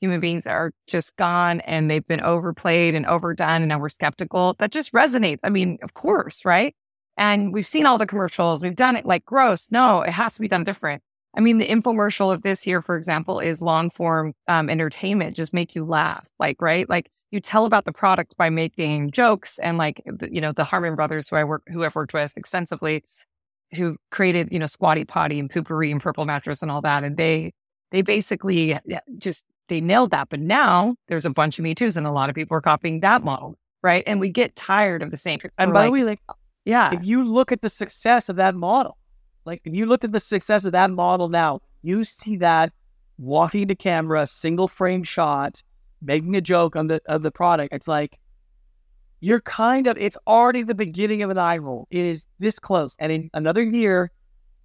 [0.01, 4.55] human beings are just gone and they've been overplayed and overdone and now we're skeptical.
[4.59, 5.39] That just resonates.
[5.43, 6.75] I mean, of course, right?
[7.17, 8.63] And we've seen all the commercials.
[8.63, 9.71] We've done it like gross.
[9.71, 11.03] No, it has to be done different.
[11.37, 15.53] I mean, the infomercial of this here, for example, is long form um, entertainment, just
[15.53, 16.31] make you laugh.
[16.39, 16.89] Like, right?
[16.89, 20.95] Like you tell about the product by making jokes and like, you know, the Harmon
[20.95, 23.03] brothers who I work, who I've worked with extensively,
[23.77, 27.03] who created, you know, Squatty Potty and Poo-Pourri and Purple Mattress and all that.
[27.03, 27.53] And they,
[27.91, 28.79] they basically
[29.19, 30.29] just, they nailed that.
[30.29, 33.01] But now there's a bunch of Me Too's and a lot of people are copying
[33.01, 33.57] that model.
[33.83, 34.05] Right.
[34.07, 35.41] And we get tired of the same.
[35.59, 36.21] And by like, the way, like
[36.65, 38.97] yeah, if you look at the success of that model,
[39.45, 42.73] like if you look at the success of that model now, you see that
[43.19, 45.63] walking to camera, single frame shot,
[46.03, 47.75] making a joke on the of the product.
[47.75, 48.19] It's like
[49.25, 51.89] you're kind of, it's already the beginning of an eye roll.
[51.91, 52.95] It is this close.
[52.99, 54.11] And in another year,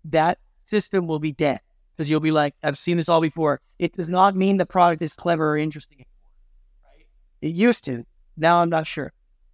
[0.04, 1.62] that system will be dead
[1.96, 3.62] because you'll be like, I've seen this all before.
[3.80, 6.94] It does not mean the product is clever or interesting anymore.
[6.94, 7.06] Right?
[7.42, 8.06] It used to.
[8.36, 9.14] Now I'm not sure.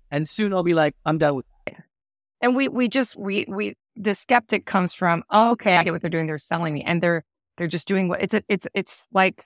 [0.09, 1.83] And soon I'll be like, I'm done with that.
[2.41, 6.01] And we we just we we the skeptic comes from, oh, okay, I get what
[6.01, 6.27] they're doing.
[6.27, 6.83] They're selling me.
[6.83, 7.23] And they're
[7.57, 9.43] they're just doing what it's a, it's it's like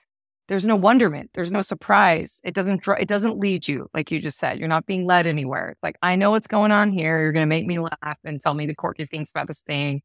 [0.48, 4.20] there's no wonderment there's no surprise it doesn't draw it doesn't lead you like you
[4.20, 7.20] just said you're not being led anywhere it's like i know what's going on here
[7.20, 10.02] you're going to make me laugh and tell me the quirky things about this thing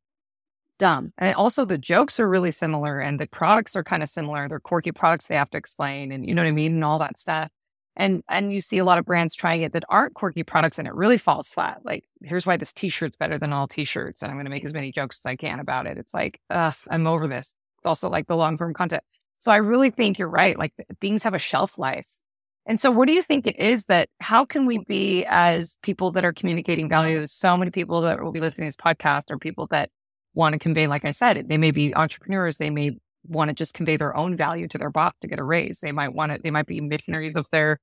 [0.78, 4.48] dumb and also the jokes are really similar and the products are kind of similar
[4.48, 7.00] they're quirky products they have to explain and you know what i mean and all
[7.00, 7.50] that stuff
[7.96, 10.88] and and you see a lot of brands trying it that aren't quirky products and
[10.88, 14.36] it really falls flat like here's why this t-shirt's better than all t-shirts and i'm
[14.36, 17.08] going to make as many jokes as i can about it it's like ugh i'm
[17.08, 19.04] over this it's also like the long form content
[19.46, 20.58] so I really think you're right.
[20.58, 22.22] Like things have a shelf life.
[22.66, 26.12] And so what do you think it is that how can we be as people
[26.14, 27.32] that are communicating values?
[27.32, 29.92] So many people that will be listening to this podcast are people that
[30.34, 32.58] want to convey, like I said, they may be entrepreneurs.
[32.58, 35.44] They may want to just convey their own value to their boss to get a
[35.44, 35.80] raise.
[35.80, 37.80] They might want to, they might be missionaries of their,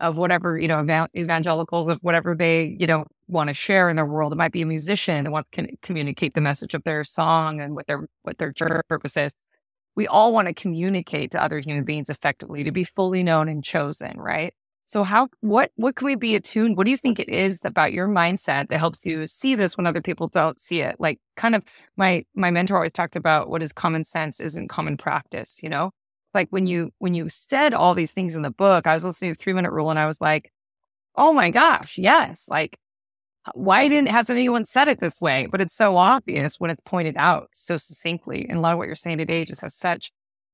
[0.00, 4.06] of whatever, you know, evangelicals of whatever they, you know, want to share in their
[4.06, 4.32] world.
[4.32, 7.74] It might be a musician that wants to communicate the message of their song and
[7.74, 8.52] what their, what their
[8.88, 9.32] purpose is
[9.96, 13.64] we all want to communicate to other human beings effectively to be fully known and
[13.64, 14.52] chosen, right?
[14.86, 16.76] So how what what can we be attuned?
[16.76, 19.86] What do you think it is about your mindset that helps you see this when
[19.86, 20.96] other people don't see it?
[21.00, 21.64] Like kind of
[21.96, 25.90] my my mentor always talked about what is common sense isn't common practice, you know?
[26.34, 29.34] Like when you when you said all these things in the book, I was listening
[29.34, 30.52] to 3 minute rule and I was like,
[31.16, 32.48] "Oh my gosh, yes.
[32.50, 32.78] Like
[33.54, 35.46] why didn't hasn't anyone said it this way?
[35.50, 38.46] But it's so obvious when it's pointed out so succinctly.
[38.48, 40.10] And a lot of what you're saying today just has such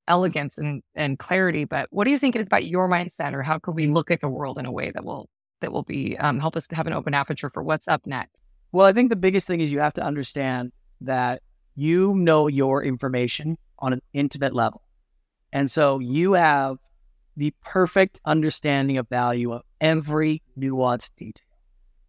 [0.08, 1.64] elegance and, and clarity.
[1.64, 4.28] But what do you think about your mindset, or how could we look at the
[4.28, 5.28] world in a way that will
[5.60, 8.42] that will be um, help us have an open aperture for what's up next?
[8.72, 11.42] Well, I think the biggest thing is you have to understand that
[11.74, 14.82] you know your information on an intimate level,
[15.52, 16.78] and so you have
[17.36, 21.46] the perfect understanding of value of every nuanced detail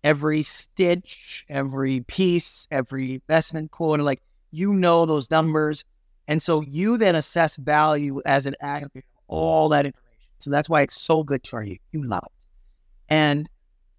[0.03, 5.84] every stitch, every piece, every investment quote, like you know those numbers.
[6.27, 10.01] And so you then assess value as an aggregate of all that information.
[10.39, 11.77] So that's why it's so good for you.
[11.91, 12.31] You love it.
[13.09, 13.49] And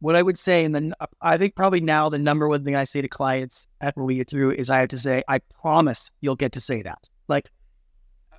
[0.01, 2.85] what I would say, and then I think probably now the number one thing I
[2.85, 6.37] say to clients after we get through is I have to say, I promise you'll
[6.37, 7.09] get to say that.
[7.29, 7.51] Like,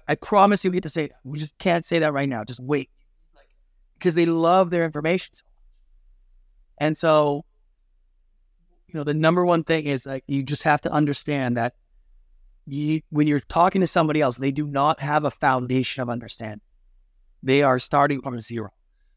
[0.07, 1.17] I promise you'll get to say that.
[1.23, 2.43] We just can't say that right now.
[2.43, 2.89] Just wait.
[3.97, 5.51] Because they love their information so much.
[6.77, 7.45] And so
[8.95, 11.73] you know, the number one thing is like you just have to understand that
[12.65, 16.62] you when you're talking to somebody else, they do not have a foundation of understanding.
[17.43, 18.71] They are starting from zero.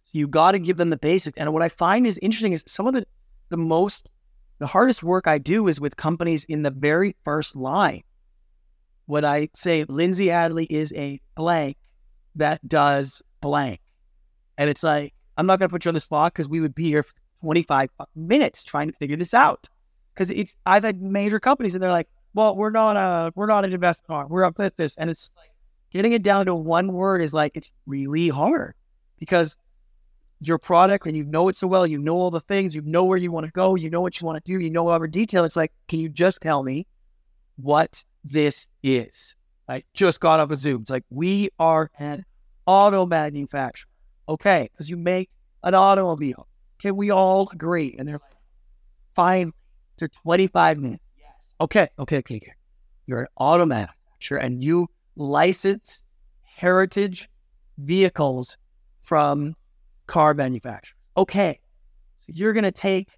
[0.05, 1.37] So you got to give them the basics.
[1.39, 3.07] And what I find is interesting is some of the
[3.49, 4.11] the most
[4.59, 8.03] the hardest work I do is with companies in the very first line.
[9.07, 11.77] When I say Lindsay Hadley is a blank
[12.35, 13.81] that does blank.
[14.57, 16.75] And it's like, I'm not going to put you on the spot because we would
[16.75, 19.69] be here for 25 minutes trying to figure this out.
[20.13, 23.64] Because it's I've had major companies and they're like, well, we're not a we're not
[23.64, 24.29] an investment arm.
[24.29, 24.97] We're up at this.
[24.97, 25.51] And it's like
[25.91, 28.75] getting it down to one word is like it's really hard
[29.19, 29.57] because
[30.41, 33.05] your product and you know it so well, you know all the things, you know
[33.05, 35.09] where you want to go, you know what you want to do, you know every
[35.09, 35.45] detail.
[35.45, 36.87] It's like, can you just tell me
[37.57, 39.35] what this is?
[39.69, 40.83] I just got off a of Zoom.
[40.83, 42.25] It's like we are an
[42.67, 43.91] auto manufacturer.
[44.29, 45.31] Okay, because you make
[45.62, 46.47] an automobile.
[46.79, 47.97] Can we all agree?
[47.99, 48.37] And they're like,
[49.14, 49.53] fine,
[49.97, 51.03] to 25 minutes.
[51.61, 52.53] Okay, okay, okay, okay.
[53.07, 56.03] You're an auto manufacturer and you license
[56.42, 57.29] heritage
[57.79, 58.59] vehicles
[59.03, 59.55] from
[60.07, 60.94] car manufacturers.
[61.16, 61.61] Okay.
[62.18, 63.09] So you're going to take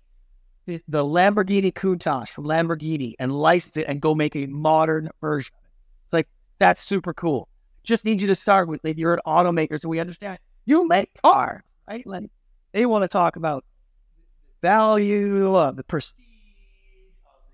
[0.67, 5.55] the, the Lamborghini Countach from Lamborghini and license it and go make a modern version.
[6.05, 7.49] It's like, that's super cool.
[7.83, 11.11] Just need you to start with, like, you're an automaker, so we understand you make
[11.23, 12.07] cars, right?
[12.07, 12.31] Like,
[12.73, 13.65] they want to talk about
[14.63, 16.27] value, uh, the prestige,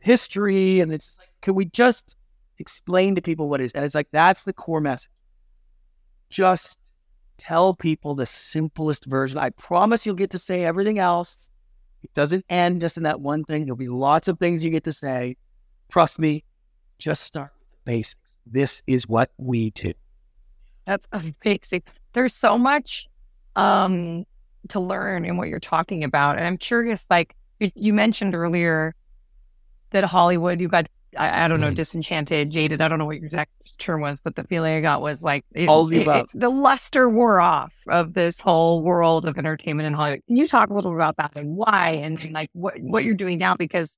[0.07, 2.17] history, and it's like, can we just
[2.59, 3.73] explain to people what it is?
[3.73, 5.11] And it's like that's the core message.
[6.31, 6.79] Just
[7.39, 9.39] tell people the simplest version.
[9.39, 11.51] I promise you'll get to say everything else.
[12.03, 13.65] It doesn't end just in that one thing.
[13.65, 15.37] There'll be lots of things you get to say.
[15.91, 16.45] Trust me,
[16.99, 18.39] just start with the basics.
[18.47, 19.93] This is what we do.
[20.85, 21.83] That's amazing.
[22.13, 23.09] There's so much
[23.57, 24.25] um,
[24.69, 26.37] to learn in what you're talking about.
[26.37, 28.95] And I'm curious, like you, you mentioned earlier
[29.91, 30.87] that Hollywood, you've got
[31.19, 31.75] I, I don't know, Mm.
[31.77, 32.83] disenchanted, jaded.
[32.83, 35.47] I don't know what your exact term was, but the feeling I got was like
[35.55, 36.29] it, All the above.
[36.35, 40.21] the luster wore off of this whole world of entertainment in Hollywood.
[40.27, 43.05] Can you talk a little bit about that and why and, and like what what
[43.05, 43.55] you're doing now?
[43.57, 43.97] Because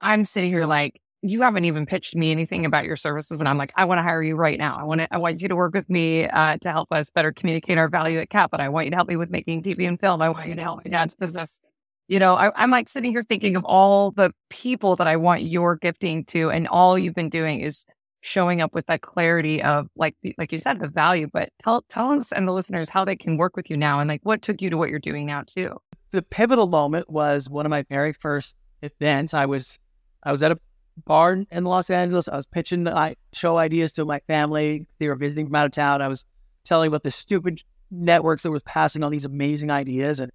[0.00, 3.58] I'm sitting here like you haven't even pitched me anything about your services, and I'm
[3.58, 4.76] like, I want to hire you right now.
[4.78, 7.32] I want to, I want you to work with me uh, to help us better
[7.32, 8.62] communicate our value at Capita.
[8.62, 10.22] I want you to help me with making TV and film.
[10.22, 11.60] I want you to help my dad's business.
[12.08, 15.42] You know, I, I'm like sitting here thinking of all the people that I want
[15.42, 17.84] your gifting to, and all you've been doing is
[18.20, 21.28] showing up with that clarity of like, like you said, the value.
[21.32, 24.08] But tell tell us and the listeners how they can work with you now, and
[24.08, 25.76] like what took you to what you're doing now too.
[26.12, 29.34] the pivotal moment was one of my very first events.
[29.34, 29.78] I was
[30.22, 30.58] I was at a
[31.04, 32.28] bar in Los Angeles.
[32.28, 34.86] I was pitching I show ideas to my family.
[34.98, 36.02] They were visiting from out of town.
[36.02, 36.24] I was
[36.64, 40.32] telling about the stupid networks that was passing on these amazing ideas and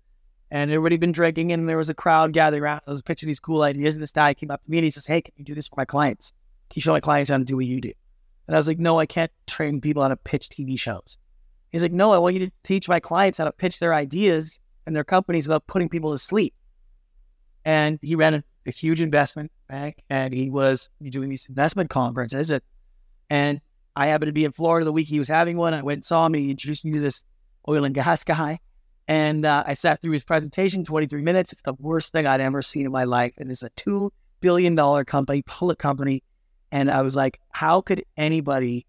[0.51, 2.81] and everybody been drinking and there was a crowd gathering around.
[2.85, 4.91] I was pitching these cool ideas and this guy came up to me and he
[4.91, 6.33] says, Hey, can you do this for my clients?
[6.69, 7.93] Can you show my clients how to do what you do?
[8.47, 11.17] And I was like, No, I can't train people how to pitch TV shows.
[11.71, 14.59] He's like, No, I want you to teach my clients how to pitch their ideas
[14.85, 16.53] and their companies without putting people to sleep.
[17.63, 22.49] And he ran a, a huge investment bank and he was doing these investment conferences.
[22.49, 22.61] And,
[23.29, 23.61] and
[23.95, 25.73] I happened to be in Florida the week he was having one.
[25.73, 27.23] I went and saw him and he introduced me to this
[27.69, 28.59] oil and gas guy.
[29.07, 31.51] And uh, I sat through his presentation, 23 minutes.
[31.51, 33.33] It's the worst thing I'd ever seen in my life.
[33.37, 34.09] And it's a $2
[34.39, 36.23] billion company, public company.
[36.71, 38.85] And I was like, how could anybody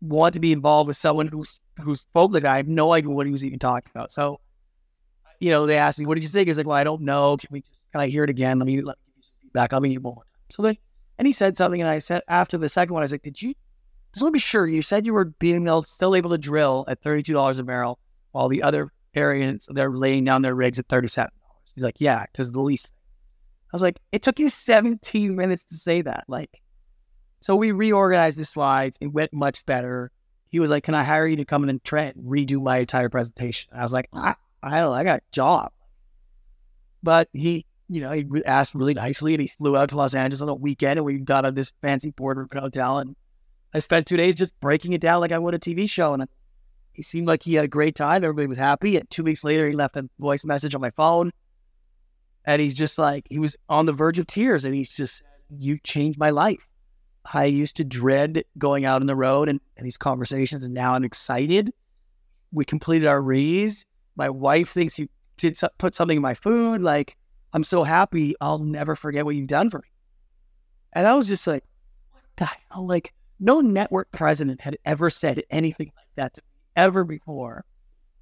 [0.00, 2.44] want to be involved with someone who's who spoke like?
[2.44, 4.12] I have no idea what he was even talking about.
[4.12, 4.40] So,
[5.40, 7.36] you know, they asked me, "What did you think?" He's like, "Well, I don't know.
[7.36, 8.58] Can we just can I hear it again?
[8.58, 9.72] Let me let me give you some feedback.
[9.72, 10.78] I'll meet one more." time." So they
[11.18, 13.40] and he said something, and I said after the second one, I was like, "Did
[13.40, 13.54] you?
[14.12, 14.66] Just want to be sure.
[14.66, 17.62] You said you were being able, still able to drill at thirty two dollars a
[17.62, 17.98] barrel,
[18.32, 22.00] while the other areas they're laying down their rigs at thirty seven dollars." He's like,
[22.00, 22.92] "Yeah, because the least."
[23.72, 26.62] I was like, "It took you seventeen minutes to say that." Like,
[27.40, 28.98] so we reorganized the slides.
[29.00, 30.10] It went much better
[30.50, 33.08] he was like, "Can I hire you to come in and try redo my entire
[33.08, 35.72] presentation?" I was like, "I, I don't, I got a job."
[37.02, 40.40] But he, you know, he asked really nicely, and he flew out to Los Angeles
[40.40, 43.14] on a weekend, and we got on this fancy boardroom hotel, and
[43.74, 46.26] I spent two days just breaking it down like I would a TV show, and
[46.98, 48.24] he seemed like he had a great time.
[48.24, 48.96] Everybody was happy.
[48.96, 51.30] And two weeks later, he left a voice message on my phone,
[52.44, 55.78] and he's just like, he was on the verge of tears, and he's just, "You
[55.78, 56.66] changed my life."
[57.32, 60.94] I used to dread going out on the road and, and these conversations, and now
[60.94, 61.72] I'm excited.
[62.50, 63.86] We completed our reads.
[64.16, 66.82] My wife thinks you did put something in my food.
[66.82, 67.16] Like,
[67.52, 68.34] I'm so happy.
[68.40, 69.88] I'll never forget what you've done for me.
[70.94, 71.62] And I was just like,
[72.10, 72.88] what the hell?
[72.88, 76.47] Like, no network president had ever said anything like that to me
[76.78, 77.64] ever before.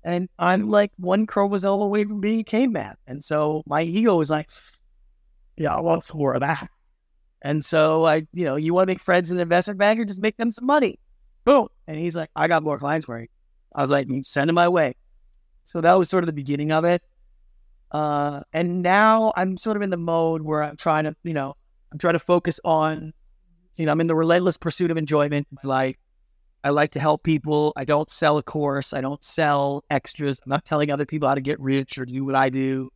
[0.02, 2.94] And I'm like one chromosome away from being a caveman.
[3.06, 4.50] And so my ego is like,
[5.56, 6.70] yeah, what's more of that?
[7.42, 10.20] And so I, you know, you want to make friends in an investment banker, just
[10.20, 10.98] make them some money.
[11.44, 11.68] Boom.
[11.86, 13.26] And he's like, I got more clients for you.
[13.74, 14.94] I was like, send them my way.
[15.64, 17.02] So that was sort of the beginning of it.
[17.90, 21.56] Uh, and now I'm sort of in the mode where I'm trying to, you know,
[21.92, 23.12] I'm trying to focus on,
[23.76, 25.96] you know, I'm in the relentless pursuit of enjoyment in my life.
[26.66, 27.72] I like to help people.
[27.76, 28.92] I don't sell a course.
[28.92, 30.40] I don't sell extras.
[30.44, 32.90] I'm not telling other people how to get rich or do what I do.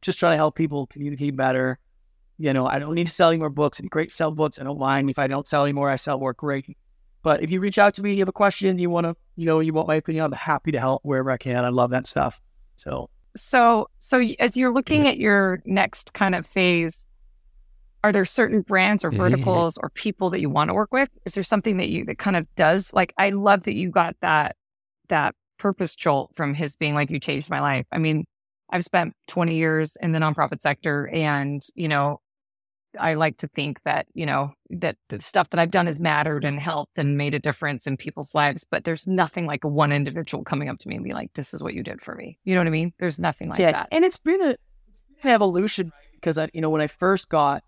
[0.00, 1.78] Just trying to help people communicate better
[2.38, 3.80] you know, I don't need to sell any more books.
[3.80, 4.58] Be great sell books.
[4.60, 5.90] I don't mind if I don't sell anymore.
[5.90, 6.34] I sell more.
[6.34, 6.76] Great.
[7.22, 9.46] But if you reach out to me, you have a question, you want to, you
[9.46, 11.64] know, you want my opinion, I'm happy to help wherever I can.
[11.64, 12.40] I love that stuff.
[12.76, 17.06] So So, so as you're looking at your next kind of phase,
[18.06, 21.08] are there certain brands or verticals or people that you want to work with?
[21.24, 23.12] Is there something that you that kind of does like?
[23.18, 24.54] I love that you got that
[25.08, 28.24] that purpose jolt from his being like, "You changed my life." I mean,
[28.70, 32.20] I've spent 20 years in the nonprofit sector, and you know,
[32.96, 36.44] I like to think that you know that the stuff that I've done has mattered
[36.44, 38.64] and helped and made a difference in people's lives.
[38.70, 41.60] But there's nothing like one individual coming up to me and be like, "This is
[41.60, 42.92] what you did for me." You know what I mean?
[43.00, 43.88] There's nothing like yeah, that.
[43.90, 47.28] and it's been a it's been an evolution because I, you know, when I first
[47.28, 47.64] got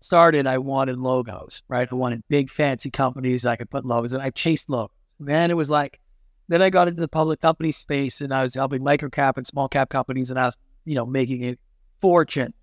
[0.00, 1.88] started, I wanted logos, right?
[1.90, 4.96] I wanted big fancy companies I could put logos, and I chased logos.
[5.18, 6.00] then it was like,
[6.48, 9.46] then I got into the public company space, and I was helping micro cap and
[9.46, 11.56] small cap companies, and I was, you know, making a
[12.00, 12.54] fortune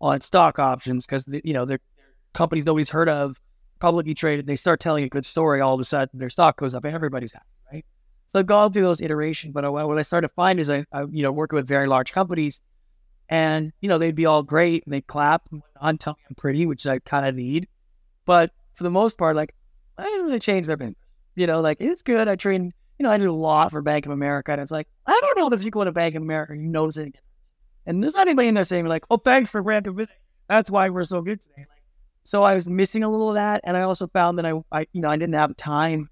[0.00, 3.40] on stock options because you know they're, they're companies nobody's heard of,
[3.78, 4.46] publicly traded.
[4.46, 6.94] They start telling a good story, all of a sudden their stock goes up, and
[6.94, 7.84] everybody's happy, right?
[8.28, 11.02] So I've gone through those iterations, but what I started to find is I, I
[11.02, 12.62] you know, working with very large companies,
[13.28, 15.48] and you know they'd be all great and they'd clap
[15.80, 17.68] and tell me I'm pretty, which I kind of need,
[18.24, 19.54] but for the most part, like
[19.98, 21.18] I didn't really change their business.
[21.34, 22.28] You know, like it's good.
[22.28, 24.88] I trained, you know, I did a lot for Bank of America, and it's like
[25.06, 27.54] I don't know if you go to Bank of America, you notice any difference.
[27.86, 30.12] And there's not anybody in there saying like, "Oh, thanks for of America.
[30.48, 31.82] That's why we're so good today." Like
[32.24, 33.60] So I was missing a little of that.
[33.64, 36.10] And I also found that I, I you know, I didn't have time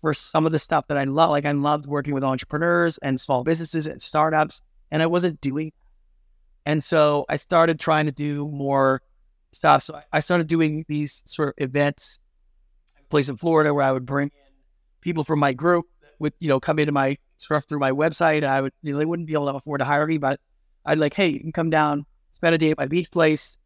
[0.00, 1.30] for some of the stuff that I love.
[1.30, 5.72] Like I loved working with entrepreneurs and small businesses and startups, and I wasn't doing.
[6.66, 9.00] And so I started trying to do more
[9.52, 9.84] stuff.
[9.84, 12.18] So I started doing these sort of events,
[13.08, 14.52] place in Florida where I would bring in
[15.00, 15.86] people from my group
[16.18, 18.42] would, you know, come into my stuff through my website.
[18.44, 20.40] I would, you know, they wouldn't be able to afford to hire me, but
[20.84, 23.58] I'd like, hey, you can come down, spend a day at my beach place,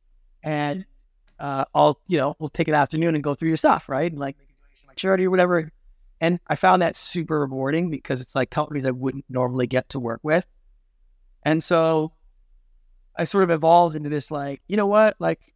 [0.43, 0.85] and
[1.39, 4.11] uh, I'll, you know, we'll take an afternoon and go through your stuff, right?
[4.11, 4.37] And like
[4.87, 5.73] my charity or whatever.
[6.21, 10.01] And I found that super rewarding because it's like companies I wouldn't normally get to
[10.01, 10.45] work with.
[11.43, 12.13] And so
[13.17, 15.17] I sort of evolved into this like, you know what?
[15.19, 15.55] Like,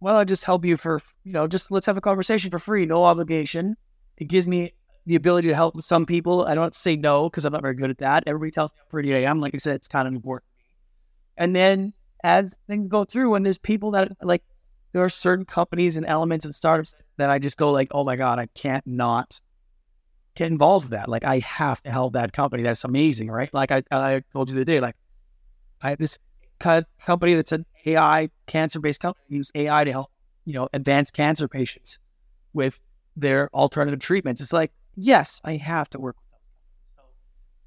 [0.00, 2.86] well, I'll just help you for, you know, just let's have a conversation for free,
[2.86, 3.76] no obligation.
[4.16, 4.74] It gives me
[5.06, 6.44] the ability to help some people.
[6.44, 8.24] I don't say no because I'm not very good at that.
[8.26, 9.40] Everybody tells me how pretty I am.
[9.40, 10.48] Like I said, it's kind of important.
[11.36, 14.42] And then as things go through, and there's people that like,
[14.92, 18.16] there are certain companies and elements and startups that I just go like, oh my
[18.16, 19.40] God, I can't not
[20.34, 21.08] get involved with that.
[21.08, 22.62] Like I have to help that company.
[22.62, 23.52] That's amazing, right?
[23.52, 24.96] Like I, I told you the day, like
[25.80, 26.18] I have this
[26.62, 30.10] company that's an AI cancer based company use AI to help,
[30.44, 31.98] you know, advance cancer patients
[32.52, 32.80] with
[33.16, 34.40] their alternative treatments.
[34.40, 36.94] It's like, yes, I have to work with those.
[36.96, 37.02] So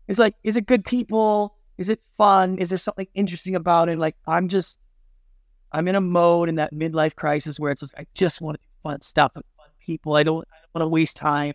[0.08, 1.56] it's like, is it good people?
[1.78, 2.58] Is it fun?
[2.58, 3.98] Is there something interesting about it?
[3.98, 4.80] Like I'm just
[5.72, 8.62] I'm in a mode in that midlife crisis where it's just I just want to
[8.62, 10.16] do fun stuff with fun people.
[10.16, 11.54] I don't I don't want to waste time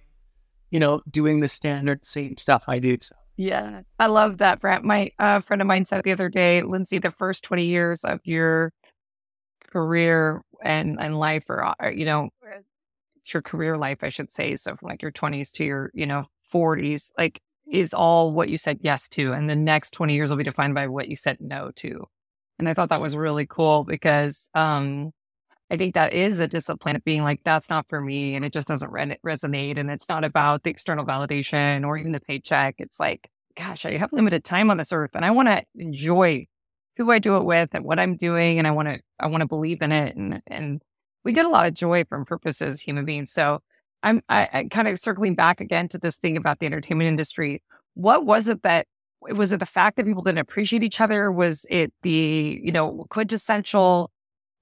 [0.71, 2.97] you know, doing the standard same stuff I do.
[3.01, 3.17] So.
[3.37, 4.85] Yeah, I love that, Brant.
[4.85, 8.21] My uh, friend of mine said the other day, Lindsay, the first 20 years of
[8.25, 8.73] your
[9.71, 12.31] career and, and life, or, uh, you know,
[13.33, 14.57] your career life, I should say.
[14.57, 18.59] So from like your 20s to your, you know, 40s, like is all what you
[18.59, 19.33] said yes to.
[19.33, 22.07] And the next 20 years will be defined by what you said no to.
[22.59, 25.13] And I thought that was really cool because um,
[25.71, 28.35] I think that is a discipline of being like, that's not for me.
[28.35, 29.79] And it just doesn't re- resonate.
[29.79, 32.77] And it's not about the external validation or even the paycheck.
[32.79, 36.47] It's like, gosh, I have limited time on this earth and I want to enjoy
[36.97, 38.59] who I do it with and what I'm doing.
[38.59, 40.17] And I want to, I want to believe in it.
[40.17, 40.83] And, and
[41.25, 43.31] we get a lot of joy from purpose as human beings.
[43.31, 43.61] So
[44.03, 47.63] I'm I, I kind of circling back again to this thing about the entertainment industry.
[47.95, 48.87] What was it that
[49.21, 51.31] was it the fact that people didn't appreciate each other?
[51.31, 54.11] Was it the, you know, quintessential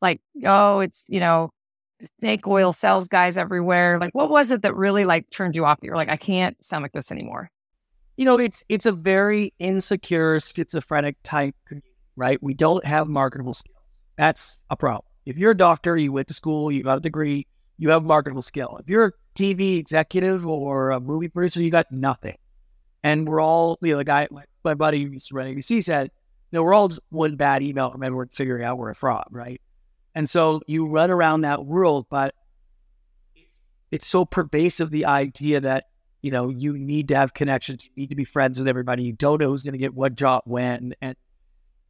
[0.01, 1.51] like, oh, it's, you know,
[2.21, 3.99] snake oil sales guys everywhere.
[3.99, 5.79] Like, what was it that really like turned you off?
[5.83, 7.51] You're like, I can't stomach this anymore.
[8.17, 11.55] You know, it's it's a very insecure, schizophrenic type,
[12.17, 12.43] right?
[12.43, 13.77] We don't have marketable skills.
[14.17, 15.05] That's a problem.
[15.25, 17.47] If you're a doctor, you went to school, you got a degree,
[17.77, 18.79] you have marketable skill.
[18.81, 22.37] If you're a TV executive or a movie producer, you got nothing.
[23.05, 25.85] And we're all, you know, the guy, my, my buddy who used to run ABC
[25.85, 26.11] said,
[26.51, 29.27] you know, we're all just one bad email from everyone figuring out we're a fraud,
[29.31, 29.61] right?
[30.19, 32.35] And so you run around that world, but
[33.93, 35.91] it's so pervasive the idea that,
[36.23, 39.05] you know, you need to have connections, you need to be friends with everybody.
[39.05, 40.93] You don't know who's going to get what job when.
[41.01, 41.15] And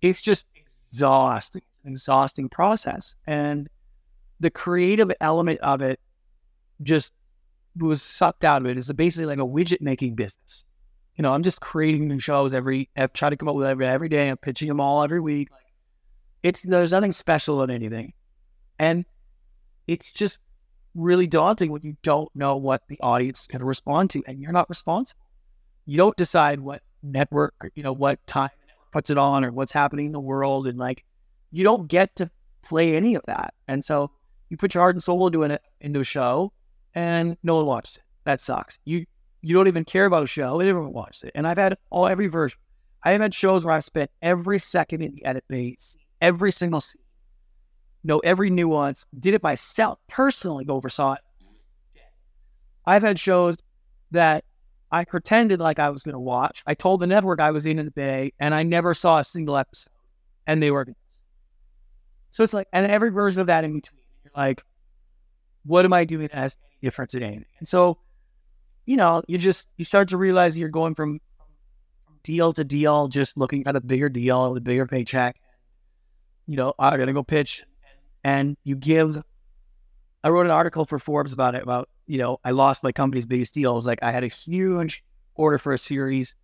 [0.02, 3.16] it's just exhausting, it's an exhausting process.
[3.26, 3.66] And
[4.40, 5.98] the creative element of it
[6.82, 7.14] just
[7.78, 8.76] was sucked out of it.
[8.76, 10.66] It's basically like a widget making business.
[11.16, 13.86] You know, I'm just creating new shows every, I try to come up with every,
[13.86, 14.28] every day.
[14.28, 15.48] I'm pitching them all every week.
[16.42, 18.12] It's, there's nothing special in anything.
[18.78, 19.04] And
[19.86, 20.40] it's just
[20.94, 24.40] really daunting when you don't know what the audience is going to respond to and
[24.40, 25.20] you're not responsible.
[25.86, 28.50] You don't decide what network, or, you know, what time
[28.92, 30.66] puts it on or what's happening in the world.
[30.66, 31.04] And like,
[31.50, 32.30] you don't get to
[32.62, 33.54] play any of that.
[33.66, 34.10] And so
[34.50, 36.52] you put your heart and soul into it into a show
[36.94, 38.02] and no one watches it.
[38.24, 38.78] That sucks.
[38.84, 39.06] You
[39.40, 40.60] you don't even care about a show.
[40.60, 41.32] Everyone watches it.
[41.34, 42.58] And I've had all every version.
[43.04, 46.80] I have had shows where I've spent every second in the edit phase, every single
[46.80, 47.02] scene
[48.04, 51.20] know every nuance, did it myself, personally oversaw it.
[52.86, 53.58] I've had shows
[54.12, 54.44] that
[54.90, 56.62] I pretended like I was going to watch.
[56.66, 59.24] I told the network I was in in the Bay, and I never saw a
[59.24, 59.92] single episode,
[60.46, 60.86] and they were.
[62.30, 64.62] So it's like, and every version of that in between, you're like,
[65.64, 66.30] what am I doing
[66.80, 67.44] difference in anything?
[67.58, 67.98] And so,
[68.86, 71.20] you know, you just you start to realize you're going from
[72.22, 75.38] deal to deal, just looking for the bigger deal, the bigger paycheck.
[76.46, 77.64] You know, I gotta go pitch
[78.24, 79.22] and you give.
[80.24, 81.62] I wrote an article for Forbes about it.
[81.62, 83.72] About you know, I lost my company's biggest deal.
[83.72, 85.04] It was like I had a huge
[85.34, 86.36] order for a series,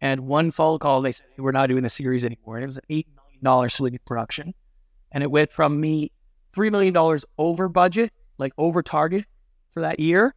[0.00, 2.76] and one phone call they said we're not doing the series anymore, and it was
[2.76, 4.54] an eight million dollar swing production,
[5.12, 6.10] and it went from me
[6.52, 9.24] three million dollars over budget, like over target
[9.70, 10.34] for that year,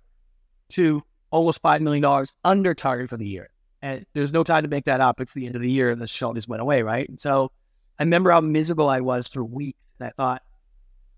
[0.70, 3.50] to almost five million dollars under target for the year.
[3.82, 5.22] And there's no time to make that up.
[5.22, 7.08] It's the end of the year, and the show just went away, right?
[7.08, 7.52] And so
[8.00, 10.42] I remember how miserable I was for weeks, and I thought,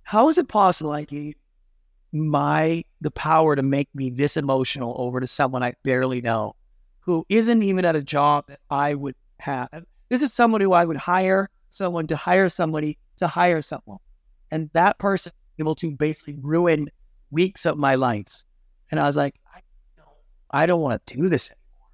[0.09, 1.35] how is it possible I gave
[2.11, 6.55] my the power to make me this emotional over to someone I barely know
[7.01, 9.69] who isn't even at a job that I would have.
[10.09, 13.99] This is someone who I would hire someone to hire somebody to hire someone.
[14.49, 16.89] And that person able to basically ruin
[17.29, 18.43] weeks of my life.
[18.89, 19.59] And I was like, I
[19.95, 20.07] don't,
[20.49, 21.89] I don't want to do this anymore.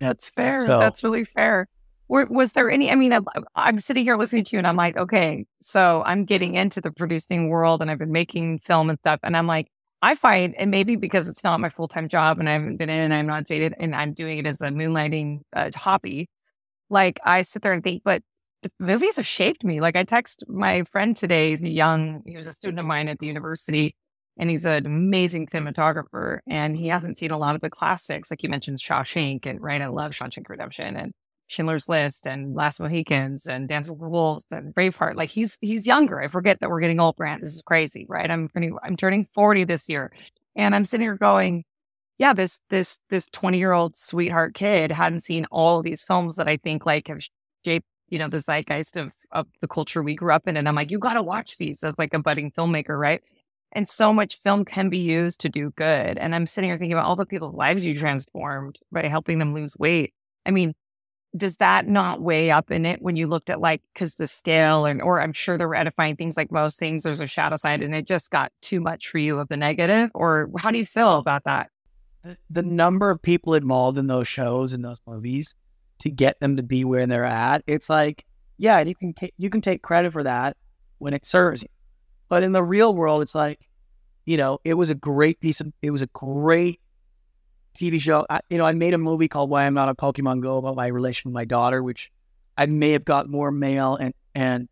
[0.00, 0.66] That's fair.
[0.66, 1.68] So, That's really fair.
[2.08, 2.90] Was there any?
[2.90, 3.18] I mean,
[3.54, 6.92] I'm, sitting here listening to you, and I'm like, okay, so I'm getting into the
[6.92, 9.68] producing world, and I've been making film and stuff, and I'm like,
[10.02, 12.90] I find, and maybe because it's not my full time job, and I haven't been
[12.90, 16.28] in, and I'm not dated, and I'm doing it as a moonlighting uh, hobby.
[16.90, 18.22] Like I sit there and think, but
[18.78, 19.80] movies have shaped me.
[19.80, 23.18] Like I text my friend today, he's young, he was a student of mine at
[23.18, 23.96] the university,
[24.36, 28.42] and he's an amazing cinematographer, and he hasn't seen a lot of the classics, like
[28.42, 31.12] you mentioned Shawshank, and right, I love Shawshank Redemption, and
[31.54, 35.14] Schindler's List and Last Mohicans and Dance with the Wolves and Braveheart.
[35.14, 36.20] Like he's he's younger.
[36.20, 37.42] I forget that we're getting old, Brant.
[37.42, 38.30] This is crazy, right?
[38.30, 40.12] I'm turning I'm turning 40 this year.
[40.56, 41.64] And I'm sitting here going,
[42.18, 46.36] yeah, this this this 20 year old sweetheart kid hadn't seen all of these films
[46.36, 47.22] that I think like have
[47.64, 50.56] shaped, you know, the zeitgeist of of the culture we grew up in.
[50.56, 53.22] And I'm like, you gotta watch these as like a budding filmmaker, right?
[53.72, 56.16] And so much film can be used to do good.
[56.18, 59.52] And I'm sitting here thinking about all the people's lives you transformed by helping them
[59.52, 60.14] lose weight.
[60.46, 60.74] I mean,
[61.36, 64.84] does that not weigh up in it when you looked at like because the scale
[64.86, 67.82] and or i'm sure they were edifying things like most things there's a shadow side
[67.82, 70.84] and it just got too much for you of the negative or how do you
[70.84, 71.70] feel about that?
[72.48, 75.54] The number of people involved in those shows and those movies
[76.00, 78.24] to get them to be where they're at it's like
[78.58, 80.56] yeah you can you can take credit for that
[80.98, 81.68] when it serves you.
[82.28, 83.60] But in the real world it's like
[84.24, 86.80] you know it was a great piece of it was a great
[87.74, 88.26] TV show.
[88.30, 90.76] I, you know, I made a movie called Why I'm Not a Pokemon Go about
[90.76, 92.10] my relation with my daughter, which
[92.56, 94.68] I may have got more mail and and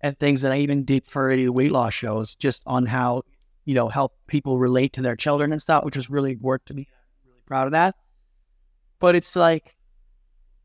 [0.00, 2.86] and things that I even did for any of the weight loss shows, just on
[2.86, 3.22] how
[3.64, 6.74] you know help people relate to their children and stuff, which was really work to
[6.74, 6.88] me.
[6.90, 7.94] I'm really proud of that.
[8.98, 9.76] But it's like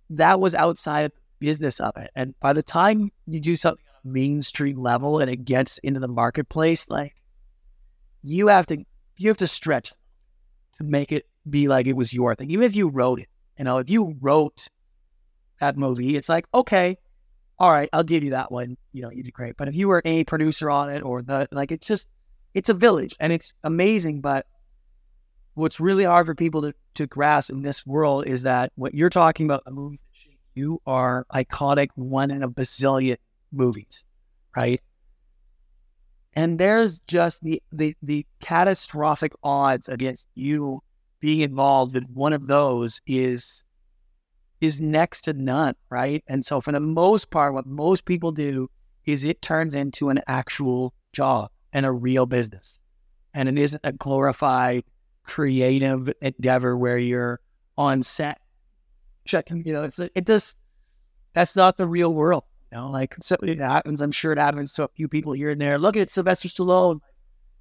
[0.10, 4.10] that was outside the business of it, and by the time you do something on
[4.10, 7.14] a mainstream level and it gets into the marketplace, like
[8.24, 8.84] you have to
[9.18, 9.94] you have to stretch
[10.74, 12.52] to make it be like it was your thing.
[12.52, 13.28] Even if you wrote it,
[13.58, 14.68] you know, if you wrote
[15.60, 16.98] that movie, it's like, okay,
[17.60, 18.78] all right, I'll give you that one.
[18.94, 19.58] You know, you did great.
[19.58, 22.08] But if you were a producer on it or the, like, it's just,
[22.54, 24.22] it's a village and it's amazing.
[24.22, 24.46] But
[25.56, 29.10] what's really hard for people to, to grasp in this world is that what you're
[29.10, 33.18] talking about, the movies that shape you are iconic one in a bazillion
[33.52, 34.06] movies,
[34.56, 34.82] right?
[36.34, 40.82] And there's just the, the, the catastrophic odds against you
[41.20, 43.64] being involved in one of those is
[44.60, 46.24] is next to none, right?
[46.28, 48.70] And so for the most part, what most people do
[49.06, 52.80] is it turns into an actual job and a real business.
[53.34, 54.84] And it isn't a glorified
[55.24, 57.40] creative endeavor where you're
[57.78, 58.40] on set
[59.26, 60.58] checking, you know, it's it just
[61.34, 62.44] that's not the real world.
[62.72, 64.02] You know, like so it happens.
[64.02, 65.78] I'm sure it happens to a few people here and there.
[65.78, 67.00] Look at Sylvester Stallone.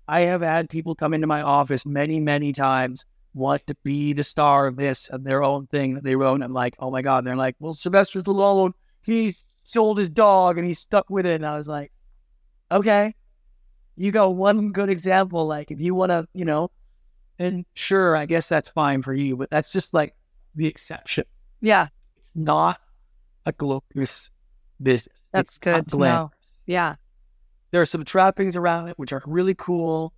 [0.09, 3.05] I have had people come into my office many, many times
[3.37, 6.35] want to be the star of this and their own thing that they wrote.
[6.37, 7.19] And I'm like, oh my God.
[7.19, 8.73] And they're like, well, Sylvester Stallone,
[9.05, 9.35] he
[9.65, 11.35] sold his dog and he stuck with it.
[11.37, 11.93] And I was like,
[12.73, 13.15] okay,
[13.95, 15.47] you got one good example.
[15.47, 16.71] Like, if you want to, you know,
[17.39, 20.15] and sure, I guess that's fine for you, but that's just like
[20.55, 21.25] the exception.
[21.61, 21.89] Yeah.
[22.17, 22.81] It's not
[23.45, 24.31] a glorious
[24.83, 25.29] business.
[25.33, 26.31] That's it's good to know.
[26.65, 26.95] Yeah.
[27.71, 30.15] There are some trappings around it, which are really cool,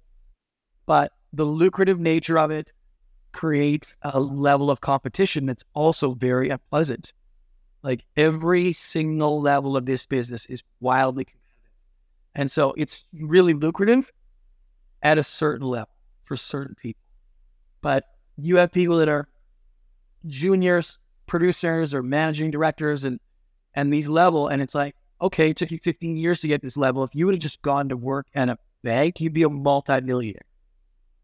[0.86, 2.70] but the lucrative nature of it
[3.32, 7.12] creates a level of competition that's also very unpleasant.
[7.82, 11.48] Like every single level of this business is wildly competitive.
[12.34, 14.10] And so it's really lucrative
[15.02, 15.90] at a certain level
[16.24, 17.02] for certain people.
[17.80, 18.04] But
[18.36, 19.28] you have people that are
[20.26, 23.20] juniors, producers, or managing directors and
[23.74, 26.76] and these level, and it's like, okay, it took you 15 years to get this
[26.76, 27.04] level.
[27.04, 30.47] If you would have just gone to work at a bank, you'd be a multimillionaire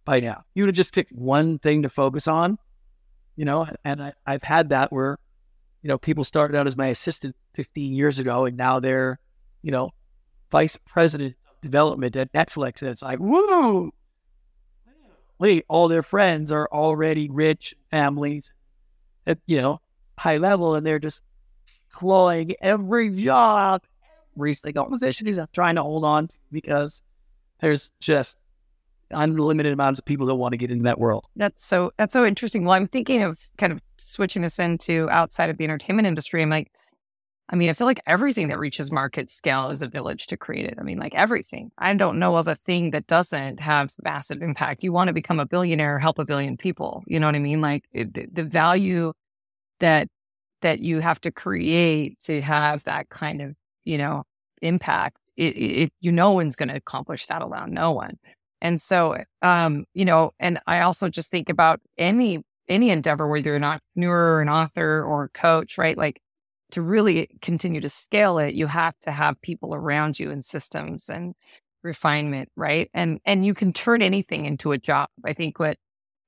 [0.05, 0.45] by now.
[0.55, 2.59] You would have just picked one thing to focus on,
[3.37, 5.19] you know, and I, I've had that where,
[5.83, 9.19] you know, people started out as my assistant 15 years ago and now they're,
[9.63, 9.91] you know,
[10.51, 12.83] vice president of development at Netflix.
[12.83, 13.91] And it's like, whoa,
[15.39, 18.53] wait, all their friends are already rich families
[19.27, 19.81] at, you know,
[20.19, 21.23] high level and they're just
[21.91, 23.83] clawing every job,
[24.37, 27.03] every single position he's trying to hold on to because
[27.61, 28.39] there's just
[29.11, 31.27] unlimited amounts of people that want to get into that world.
[31.37, 32.65] That's so that's so interesting.
[32.65, 36.43] Well, I'm thinking of kind of switching us into outside of the entertainment industry.
[36.43, 36.71] I'm like,
[37.49, 40.65] I mean, I feel like everything that reaches market scale is a village to create
[40.65, 40.75] it.
[40.79, 41.71] I mean, like everything.
[41.77, 44.83] I don't know of a thing that doesn't have massive impact.
[44.83, 47.05] You want to become a billionaire, help a billion people.
[47.07, 47.61] You know what I mean?
[47.61, 49.13] Like it, the value
[49.81, 50.09] that
[50.63, 54.25] that you have to create to have that kind of you know
[54.63, 55.19] impact.
[55.37, 57.75] It, it you no one's going to accomplish that alone.
[57.75, 58.19] No one.
[58.65, 63.51] And so, um, you know, and I also just think about any any endeavor, whether
[63.51, 65.99] you're an entrepreneur, or an author, or a coach, right?
[65.99, 66.21] Like
[66.73, 71.11] to really continue to scale it, you have to have people around you and systems
[71.11, 71.35] and
[71.83, 72.91] refinement, right?
[72.95, 75.09] And and you can turn anything into a job.
[75.27, 75.77] I think what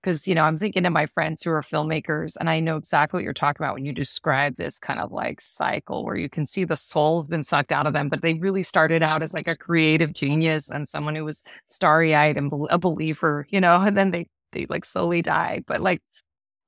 [0.06, 3.18] because you know i'm thinking of my friends who are filmmakers and i know exactly
[3.18, 6.46] what you're talking about when you describe this kind of like cycle where you can
[6.46, 9.48] see the soul's been sucked out of them but they really started out as like
[9.48, 14.12] a creative genius and someone who was starry-eyed and a believer you know and then
[14.12, 16.00] they they like slowly die but like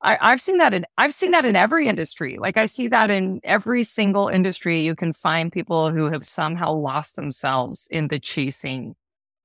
[0.00, 2.36] I, have seen that in I've seen that in every industry.
[2.38, 4.78] Like I see that in every single industry.
[4.82, 8.94] You can find people who have somehow lost themselves in the chasing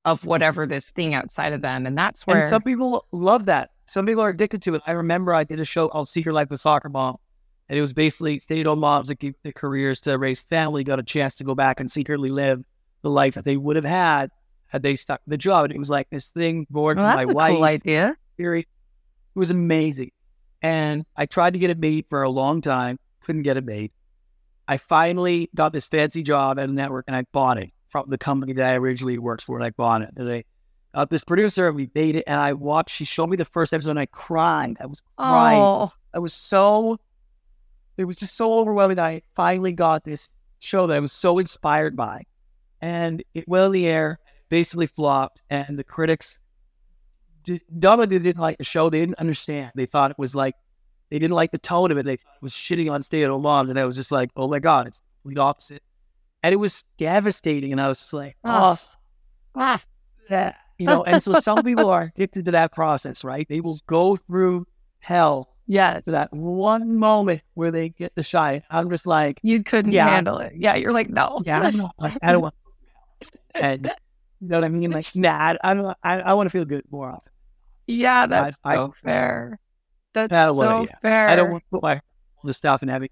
[0.06, 3.72] of whatever this thing outside of them, and that's where and some people love that.
[3.86, 4.82] Some people are addicted to it.
[4.88, 7.18] I remember I did a show called Secret Life of Soccer Mom,
[7.70, 11.04] and it was basically stay-at-home moms that keep their careers to raise family got a
[11.04, 12.64] chance to go back and secretly live
[13.02, 14.32] the life that they would have had
[14.68, 15.66] had they stuck the job.
[15.66, 17.56] And it was like this thing born well, to my wife.
[17.56, 18.18] Cool idea.
[18.38, 18.62] Theory.
[18.62, 20.12] It was amazing.
[20.62, 23.92] And I tried to get it made for a long time, couldn't get it made.
[24.68, 28.18] I finally got this fancy job at a network and I bought it from the
[28.18, 29.58] company that I originally worked for.
[29.58, 30.12] And I bought it.
[30.16, 30.44] And I
[30.94, 33.74] got this producer, and we made it, and I watched, she showed me the first
[33.74, 34.78] episode and I cried.
[34.80, 35.60] I was crying.
[35.60, 35.92] Oh.
[36.14, 37.00] I was so,
[37.98, 40.30] it was just so overwhelming that I finally got this
[40.60, 42.24] show that I was so inspired by.
[42.82, 44.20] And it went on the air,
[44.50, 46.40] basically flopped, and the critics
[47.80, 48.90] Donna didn't like the show.
[48.90, 49.72] They didn't understand.
[49.76, 50.56] They thought it was like
[51.10, 52.06] they didn't like the tone of it.
[52.06, 54.60] They thought it was shitting on stay-at-home moms, and I was just like, oh my
[54.60, 55.84] god, it's the complete opposite.
[56.42, 57.72] And it was devastating.
[57.72, 58.76] And I was just like, oh,
[59.56, 59.84] ah,
[60.30, 61.04] yeah, you know.
[61.04, 63.48] and so some people are addicted to that process, right?
[63.48, 64.68] They will go through
[65.00, 65.50] hell.
[65.66, 66.06] Yes.
[66.08, 68.64] that one moment where they get the shine.
[68.70, 70.54] I'm just like, you couldn't yeah, handle it.
[70.58, 70.76] Yeah.
[70.76, 71.42] You're like, no.
[71.46, 71.62] Yeah.
[71.62, 72.56] I don't, I don't want.
[73.56, 73.92] And
[74.44, 74.92] you know what I mean?
[74.92, 75.98] Like, nah, I don't.
[76.04, 77.32] I, I want to feel good more often.
[77.88, 79.60] Yeah, that's I, so I, fair.
[80.14, 80.98] That's so wanna, yeah.
[81.02, 81.28] fair.
[81.30, 82.02] I don't want to put my
[82.44, 83.10] the stuff and having,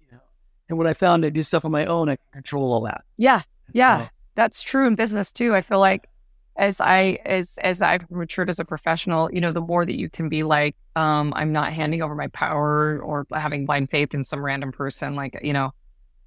[0.00, 0.22] you know.
[0.70, 3.04] And what I found I do stuff on my own, I control all that.
[3.18, 3.42] Yeah,
[3.74, 5.54] yeah, so, that's true in business too.
[5.54, 6.08] I feel like
[6.56, 10.08] as I as as I've matured as a professional, you know, the more that you
[10.10, 14.24] can be like, um, I'm not handing over my power or having blind faith in
[14.24, 15.14] some random person.
[15.14, 15.72] Like, you know,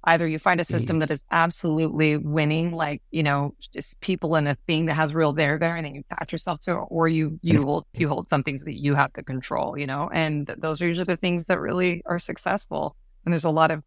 [0.08, 1.00] Either you find a system mm.
[1.00, 5.32] that is absolutely winning, like, you know, just people in a thing that has real
[5.32, 8.28] there there and then you attach yourself to it, or you you hold you hold
[8.28, 11.46] some things that you have to control, you know, and those are usually the things
[11.46, 12.94] that really are successful.
[13.24, 13.82] And there's a lot of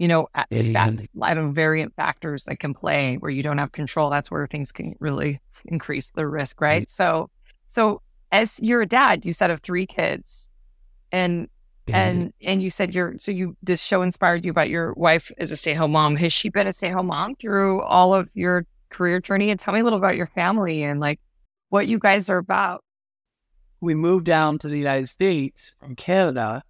[0.00, 3.72] you know, that, a lot of variant factors that can play where you don't have
[3.72, 4.08] control.
[4.08, 6.88] That's where things can really increase the risk, right?
[6.88, 7.28] So,
[7.68, 8.00] so
[8.32, 10.48] as you're a dad, you said of three kids,
[11.12, 11.48] and
[11.86, 15.52] and and you said you're so you this show inspired you about your wife as
[15.52, 16.16] a stay-home mom.
[16.16, 19.50] Has she been a stay-home mom through all of your career journey?
[19.50, 21.20] And tell me a little about your family and like
[21.68, 22.82] what you guys are about.
[23.82, 26.62] We moved down to the United States from Canada.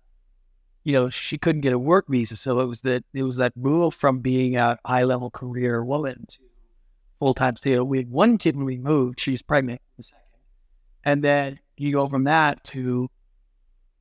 [0.84, 3.56] You know, she couldn't get a work visa, so it was that it was that
[3.56, 6.38] move from being a high level career woman to
[7.18, 7.78] full time stay.
[7.80, 10.24] We had one kid when we moved; she's pregnant the second,
[11.04, 13.10] and then you go from that to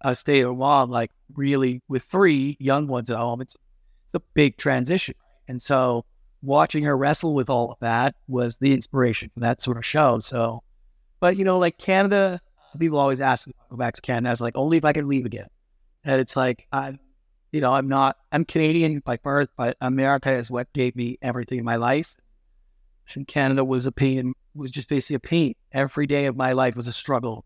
[0.01, 3.55] a stay at home like really with three young ones at home, it's,
[4.05, 5.15] it's a big transition.
[5.47, 6.05] And so
[6.41, 10.19] watching her wrestle with all of that was the inspiration for that sort of show.
[10.19, 10.63] So,
[11.19, 12.39] but you know, like Canada,
[12.77, 14.29] people always ask me to go back to Canada.
[14.29, 15.47] I was like, only if I could leave again.
[16.09, 16.99] And it's like, I'm,
[17.51, 21.59] you know, I'm not, I'm Canadian by birth, but America is what gave me everything
[21.59, 22.15] in my life.
[23.15, 25.55] And Canada was a pain, was just basically a pain.
[25.71, 27.45] Every day of my life was a struggle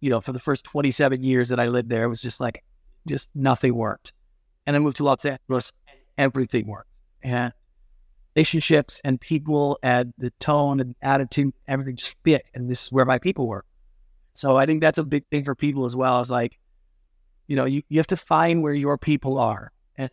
[0.00, 2.62] you know, for the first 27 years that I lived there, it was just like,
[3.06, 4.12] just nothing worked.
[4.66, 6.98] And I moved to Los Angeles and everything worked.
[7.22, 7.52] And
[8.36, 12.44] relationships and people and the tone and attitude, everything just fit.
[12.54, 13.64] And this is where my people were.
[14.34, 16.20] So I think that's a big thing for people as well.
[16.20, 16.58] Is like,
[17.48, 19.72] you know, you, you have to find where your people are.
[19.96, 20.10] And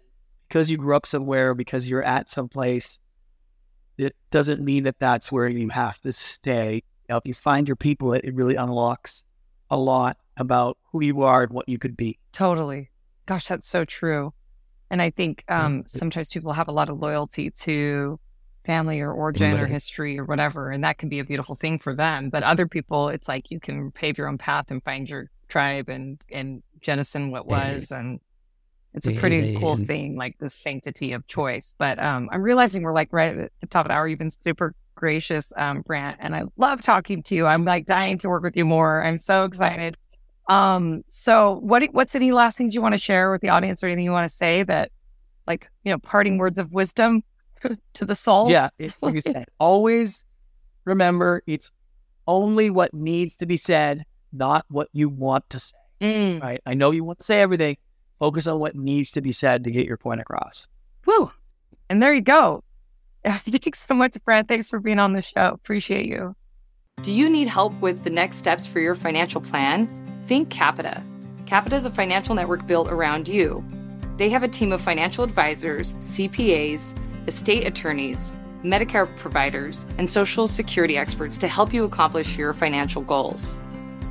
[0.47, 2.99] because you grew up somewhere, because you're at some place,
[3.97, 6.75] it doesn't mean that that's where you have to stay.
[6.75, 9.25] You know, if you find your people, it, it really unlocks
[9.69, 12.17] a lot about who you are and what you could be.
[12.31, 12.89] Totally.
[13.25, 14.33] Gosh, that's so true.
[14.89, 18.19] And I think um, sometimes people have a lot of loyalty to
[18.65, 21.95] family or origin or history or whatever, and that can be a beautiful thing for
[21.95, 22.29] them.
[22.29, 25.87] But other people, it's like you can pave your own path and find your tribe
[25.87, 28.19] and and jettison what was, and
[28.93, 31.75] It's a pretty cool thing, like the sanctity of choice.
[31.77, 34.07] But um, I'm realizing we're like right at the top of the hour.
[34.07, 37.45] You've been super gracious, um, Brant, and I love talking to you.
[37.45, 39.03] I'm like dying to work with you more.
[39.03, 39.97] I'm so excited.
[40.47, 43.87] Um, so what what's any last things you want to share with the audience or
[43.87, 44.91] anything you want to say that
[45.47, 47.23] like, you know, parting words of wisdom
[47.93, 48.51] to the soul?
[48.51, 49.45] Yeah, it's like you said.
[49.59, 50.25] Always
[50.85, 51.71] remember it's
[52.27, 55.77] only what needs to be said, not what you want to say.
[56.01, 56.41] Mm.
[56.41, 56.61] Right.
[56.65, 57.77] I know you want to say everything.
[58.19, 60.67] Focus on what needs to be said to get your point across.
[61.05, 61.31] Woo.
[61.89, 62.63] And there you go.
[63.25, 64.47] Thanks so much, Brant.
[64.47, 65.47] Thanks for being on the show.
[65.53, 66.35] Appreciate you.
[67.01, 69.89] Do you need help with the next steps for your financial plan?
[70.25, 71.03] Think Capita.
[71.45, 73.63] Capita is a financial network built around you.
[74.17, 76.97] They have a team of financial advisors, CPAs,
[77.27, 83.59] estate attorneys, Medicare providers, and Social Security experts to help you accomplish your financial goals.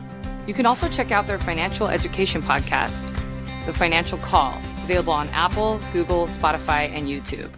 [0.47, 3.09] You can also check out their financial education podcast,
[3.65, 7.51] The Financial Call, available on Apple, Google, Spotify, and YouTube.